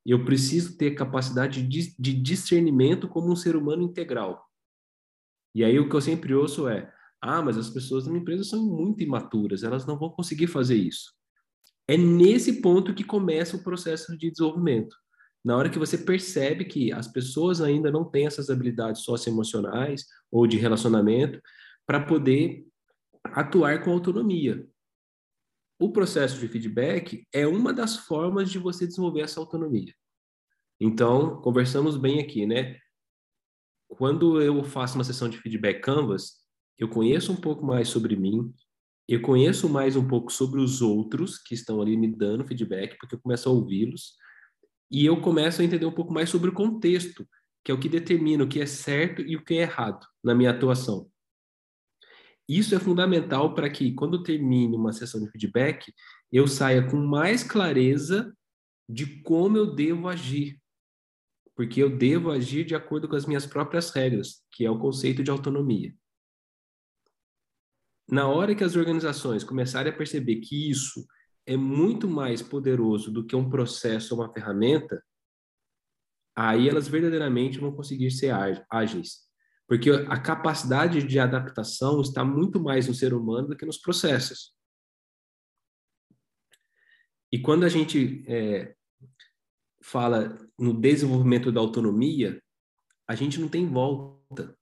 [0.04, 4.44] Eu preciso ter capacidade de, de discernimento como um ser humano integral.
[5.56, 6.92] E aí o que eu sempre ouço é:
[7.22, 11.14] ah, mas as pessoas minha empresa são muito imaturas, elas não vão conseguir fazer isso.
[11.88, 14.96] É nesse ponto que começa o processo de desenvolvimento.
[15.44, 20.48] Na hora que você percebe que as pessoas ainda não têm essas habilidades socioemocionais ou
[20.48, 21.40] de relacionamento
[21.86, 22.66] para poder
[23.24, 24.68] atuar com autonomia.
[25.80, 29.94] O processo de feedback é uma das formas de você desenvolver essa autonomia.
[30.80, 32.78] Então, conversamos bem aqui, né?
[33.88, 36.44] Quando eu faço uma sessão de feedback Canvas,
[36.78, 38.54] eu conheço um pouco mais sobre mim,
[39.08, 43.16] eu conheço mais um pouco sobre os outros que estão ali me dando feedback, porque
[43.16, 44.16] eu começo a ouvi-los,
[44.90, 47.28] e eu começo a entender um pouco mais sobre o contexto,
[47.64, 50.34] que é o que determina o que é certo e o que é errado na
[50.36, 51.10] minha atuação.
[52.48, 55.94] Isso é fundamental para que, quando termine uma sessão de feedback,
[56.32, 58.36] eu saia com mais clareza
[58.88, 60.60] de como eu devo agir.
[61.56, 65.24] Porque eu devo agir de acordo com as minhas próprias regras, que é o conceito
[65.24, 65.94] de autonomia
[68.10, 71.06] na hora que as organizações começarem a perceber que isso
[71.46, 75.04] é muito mais poderoso do que um processo ou uma ferramenta,
[76.36, 78.34] aí elas verdadeiramente vão conseguir ser
[78.70, 79.28] ágeis.
[79.74, 84.54] Porque a capacidade de adaptação está muito mais no ser humano do que nos processos.
[87.32, 88.76] E quando a gente é,
[89.82, 92.40] fala no desenvolvimento da autonomia,
[93.08, 94.56] a gente não tem volta.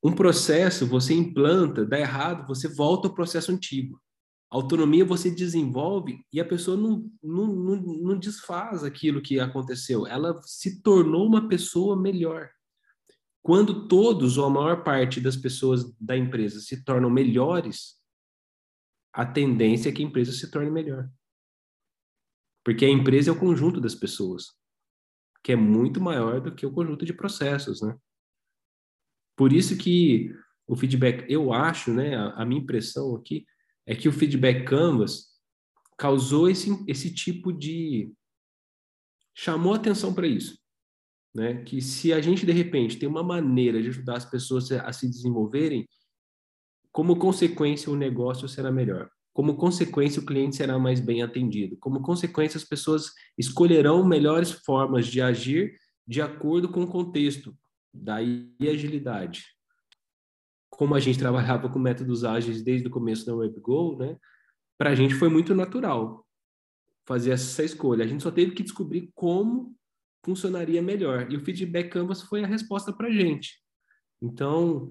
[0.00, 4.00] Um processo você implanta, dá errado, você volta ao processo antigo.
[4.48, 10.06] Autonomia você desenvolve e a pessoa não, não, não, não desfaz aquilo que aconteceu.
[10.06, 12.48] Ela se tornou uma pessoa melhor.
[13.42, 18.00] Quando todos ou a maior parte das pessoas da empresa se tornam melhores,
[19.12, 21.10] a tendência é que a empresa se torne melhor.
[22.64, 24.46] Porque a empresa é o conjunto das pessoas,
[25.42, 27.96] que é muito maior do que o conjunto de processos, né?
[29.36, 30.32] Por isso que
[30.66, 33.44] o feedback, eu acho, né, a, minha impressão aqui
[33.84, 35.32] é que o feedback Canvas
[35.98, 38.12] causou esse, esse tipo de
[39.34, 40.61] chamou atenção para isso,
[41.34, 41.62] né?
[41.64, 45.08] Que se a gente de repente tem uma maneira de ajudar as pessoas a se
[45.08, 45.88] desenvolverem,
[46.90, 49.10] como consequência o negócio será melhor.
[49.32, 51.76] Como consequência o cliente será mais bem atendido.
[51.78, 55.74] Como consequência as pessoas escolherão melhores formas de agir
[56.06, 57.56] de acordo com o contexto,
[57.92, 59.44] Daí agilidade.
[60.70, 64.16] Como a gente trabalhava com métodos ágeis desde o começo da WebGo, né?
[64.78, 66.26] Para a gente foi muito natural
[67.04, 68.04] fazer essa escolha.
[68.04, 69.76] A gente só teve que descobrir como
[70.24, 71.30] funcionaria melhor.
[71.30, 73.60] E o feedback Canvas foi a resposta para a gente.
[74.20, 74.90] Então,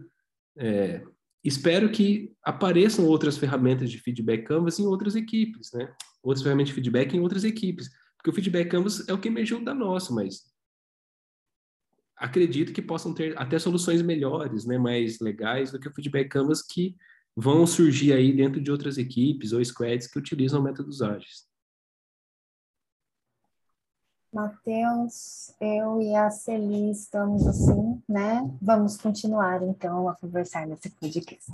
[0.57, 1.03] é,
[1.43, 5.93] espero que apareçam outras ferramentas de feedback Canvas em outras equipes, né?
[6.21, 7.89] Outras ferramentas de feedback em outras equipes.
[8.17, 10.51] Porque o feedback Canvas é o que emergiu da nossa, mas
[12.21, 16.61] acredito que possam ter até soluções melhores, né, mais legais do que o Feedback Canvas
[16.61, 16.95] que
[17.35, 21.50] vão surgir aí dentro de outras equipes ou squads que utilizam métodos ágeis.
[24.33, 28.49] Matheus, eu e a Celi estamos assim, né?
[28.61, 31.51] Vamos continuar então a conversar nesse podcast.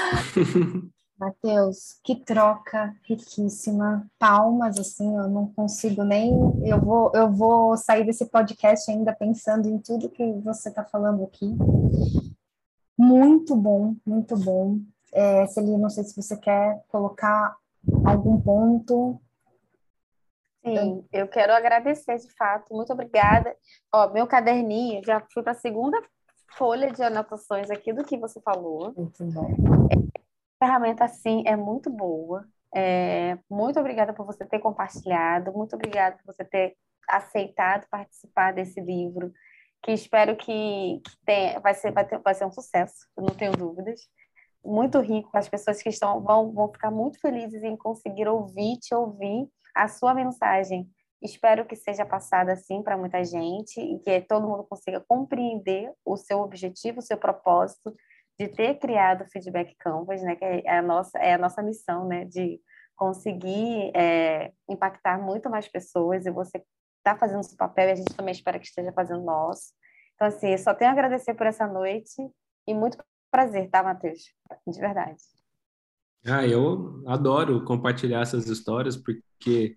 [1.18, 4.06] Matheus, que troca riquíssima.
[4.16, 6.32] Palmas, assim, eu não consigo nem.
[6.64, 11.24] Eu vou, eu vou sair desse podcast ainda pensando em tudo que você está falando
[11.24, 11.52] aqui.
[12.96, 14.78] Muito bom, muito bom.
[15.12, 17.56] É, Celia, não sei se você quer colocar
[18.04, 19.20] algum ponto.
[20.64, 22.72] Sim, eu quero agradecer de fato.
[22.72, 23.54] Muito obrigada.
[23.92, 26.00] Ó, meu caderninho, já fui para a segunda
[26.56, 28.94] folha de anotações aqui do que você falou.
[28.96, 29.50] Muito bom.
[29.90, 32.46] É, ferramenta, sim, é muito boa.
[32.74, 36.74] É, muito obrigada por você ter compartilhado, muito obrigada por você ter
[37.08, 39.30] aceitado participar desse livro,
[39.82, 43.52] que espero que, que tenha, vai, ser, vai, ter, vai ser um sucesso, não tenho
[43.52, 44.00] dúvidas.
[44.64, 48.94] Muito rico, as pessoas que estão vão, vão ficar muito felizes em conseguir ouvir, te
[48.94, 50.88] ouvir a sua mensagem.
[51.20, 56.16] Espero que seja passada assim para muita gente e que todo mundo consiga compreender o
[56.16, 57.94] seu objetivo, o seu propósito
[58.38, 62.08] de ter criado o Feedback Canvas, né, que é a nossa, é a nossa missão,
[62.08, 62.60] né, de
[62.96, 66.62] conseguir é, impactar muito mais pessoas e você
[66.98, 69.72] está fazendo seu papel e a gente também espera que esteja fazendo nosso.
[70.14, 72.16] Então, assim, só tenho a agradecer por essa noite
[72.66, 72.98] e muito
[73.30, 74.22] prazer, tá, Matheus?
[74.66, 75.41] De verdade.
[76.24, 79.76] Ah, eu adoro compartilhar essas histórias porque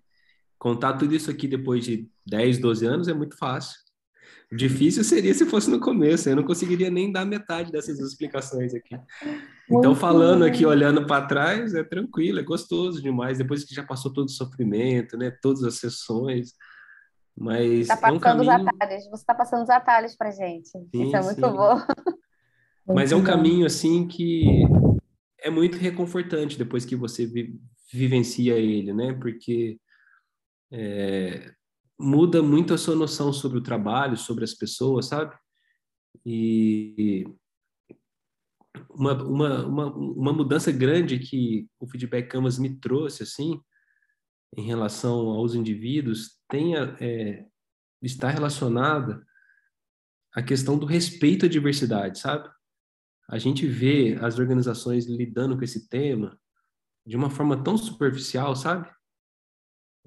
[0.58, 3.76] contar tudo isso aqui depois de 10, 12 anos é muito fácil.
[4.52, 8.96] Difícil seria se fosse no começo, eu não conseguiria nem dar metade dessas explicações aqui.
[9.68, 14.12] Então, falando aqui, olhando para trás, é tranquilo, é gostoso demais, depois que já passou
[14.12, 16.52] todo o sofrimento, né, todas as sessões,
[17.36, 18.42] mas tá passando é um caminho...
[18.42, 21.40] os atalhos, você está passando os atalhos para gente, sim, isso é muito sim.
[21.40, 21.82] bom.
[22.94, 24.62] Mas é um caminho, assim, que
[25.46, 27.60] é muito reconfortante depois que você vi
[27.92, 29.78] vivencia ele, né, porque...
[30.72, 31.54] É,
[31.98, 35.34] muda muito a sua noção sobre o trabalho, sobre as pessoas, sabe?
[36.24, 37.24] E
[38.90, 43.60] uma, uma, uma, uma mudança grande que o Feedback Canvas me trouxe, assim,
[44.56, 47.46] em relação aos indivíduos, tem é,
[48.02, 49.24] está relacionada
[50.34, 52.48] à questão do respeito à diversidade, sabe?
[53.28, 56.38] A gente vê as organizações lidando com esse tema
[57.04, 58.88] de uma forma tão superficial, sabe?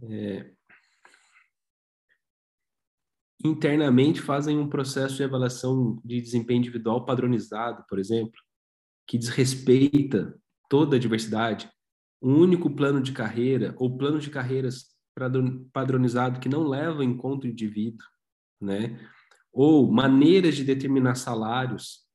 [0.03, 0.51] É,
[3.43, 8.39] internamente fazem um processo de avaliação de desempenho individual padronizado, por exemplo,
[9.07, 10.37] que desrespeita
[10.69, 11.69] toda a diversidade,
[12.21, 14.95] um único plano de carreira ou plano de carreiras
[15.73, 18.05] padronizado que não leva em conta o indivíduo,
[18.61, 18.99] né?
[19.51, 22.08] Ou maneiras de determinar salários,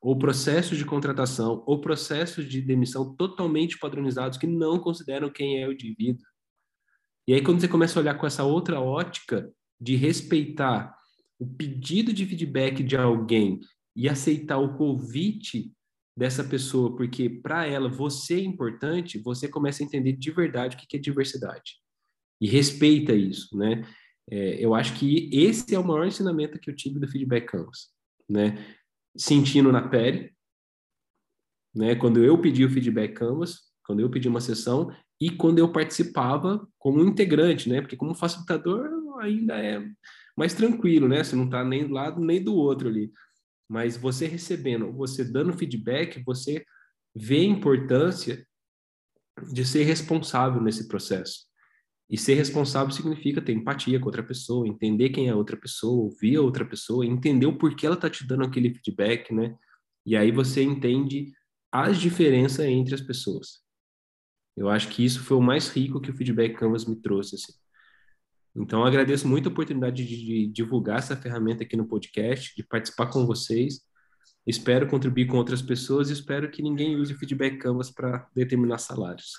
[0.00, 5.68] ou processos de contratação, ou processos de demissão totalmente padronizados que não consideram quem é
[5.68, 6.24] o indivíduo.
[7.26, 10.96] E aí quando você começa a olhar com essa outra ótica, de respeitar
[11.38, 13.60] o pedido de feedback de alguém
[13.94, 15.72] e aceitar o convite
[16.16, 20.78] dessa pessoa, porque para ela você é importante, você começa a entender de verdade o
[20.80, 21.76] que é diversidade.
[22.40, 23.84] e respeita isso, né?
[24.30, 27.88] É, eu acho que esse é o maior ensinamento que eu tive do feedback canvas,
[28.28, 28.76] né?
[29.18, 30.32] Sentindo na pele,
[31.74, 31.94] né?
[31.94, 36.66] Quando eu pedi o feedback canvas, quando eu pedi uma sessão e quando eu participava
[36.78, 37.80] como integrante, né?
[37.80, 38.88] Porque como facilitador
[39.20, 39.84] ainda é
[40.36, 41.24] mais tranquilo, né?
[41.24, 43.12] Você não está nem do lado nem do outro ali.
[43.68, 46.64] Mas você recebendo, você dando feedback, você
[47.14, 48.46] vê a importância
[49.52, 51.47] de ser responsável nesse processo.
[52.10, 56.04] E ser responsável significa ter empatia com outra pessoa, entender quem é a outra pessoa,
[56.04, 59.56] ouvir a outra pessoa, entender o porquê ela está te dando aquele feedback, né?
[60.06, 61.32] E aí você entende
[61.70, 63.60] as diferenças entre as pessoas.
[64.56, 67.52] Eu acho que isso foi o mais rico que o Feedback Canvas me trouxe, assim.
[68.56, 73.06] Então, agradeço muito a oportunidade de, de divulgar essa ferramenta aqui no podcast, de participar
[73.06, 73.82] com vocês.
[74.46, 78.78] Espero contribuir com outras pessoas e espero que ninguém use o Feedback Canvas para determinar
[78.78, 79.32] salários.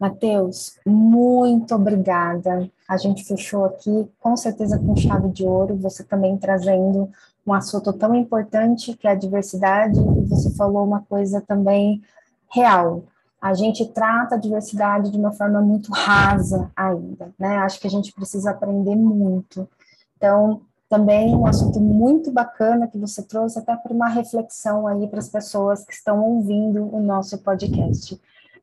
[0.00, 2.70] Matheus, muito obrigada.
[2.88, 5.76] A gente fechou aqui, com certeza, com chave de ouro.
[5.76, 7.10] Você também trazendo
[7.46, 12.00] um assunto tão importante que é a diversidade, e você falou uma coisa também
[12.50, 13.04] real.
[13.40, 17.58] A gente trata a diversidade de uma forma muito rasa ainda, né?
[17.58, 19.68] Acho que a gente precisa aprender muito.
[20.16, 25.18] Então, também um assunto muito bacana que você trouxe até para uma reflexão aí para
[25.18, 28.18] as pessoas que estão ouvindo o nosso podcast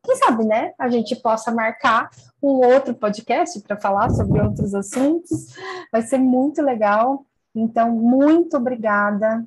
[0.08, 2.10] quem sabe, né, a gente possa marcar
[2.42, 5.54] um outro podcast para falar sobre outros assuntos.
[5.92, 7.26] Vai ser muito legal.
[7.54, 9.46] Então, muito obrigada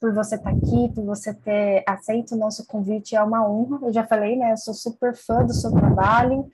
[0.00, 3.14] por você estar tá aqui, por você ter aceito o nosso convite.
[3.14, 3.78] É uma honra.
[3.82, 4.50] Eu já falei, né?
[4.50, 6.50] Eu sou super fã do seu trabalho.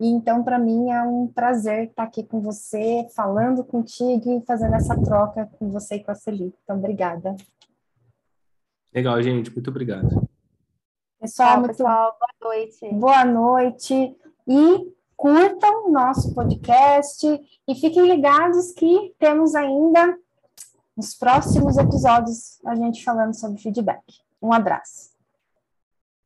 [0.00, 4.76] E então, para mim, é um prazer estar aqui com você, falando contigo e fazendo
[4.76, 6.54] essa troca com você e com a Celi.
[6.62, 7.36] Então, obrigada.
[8.94, 9.52] Legal, gente.
[9.52, 10.33] Muito obrigado.
[11.24, 11.68] Pessoal, muito...
[11.68, 12.92] pessoal, boa noite.
[12.92, 14.16] Boa noite.
[14.46, 17.26] E curtam o nosso podcast
[17.66, 20.18] e fiquem ligados que temos ainda
[20.94, 24.04] nos próximos episódios a gente falando sobre feedback.
[24.42, 25.13] Um abraço.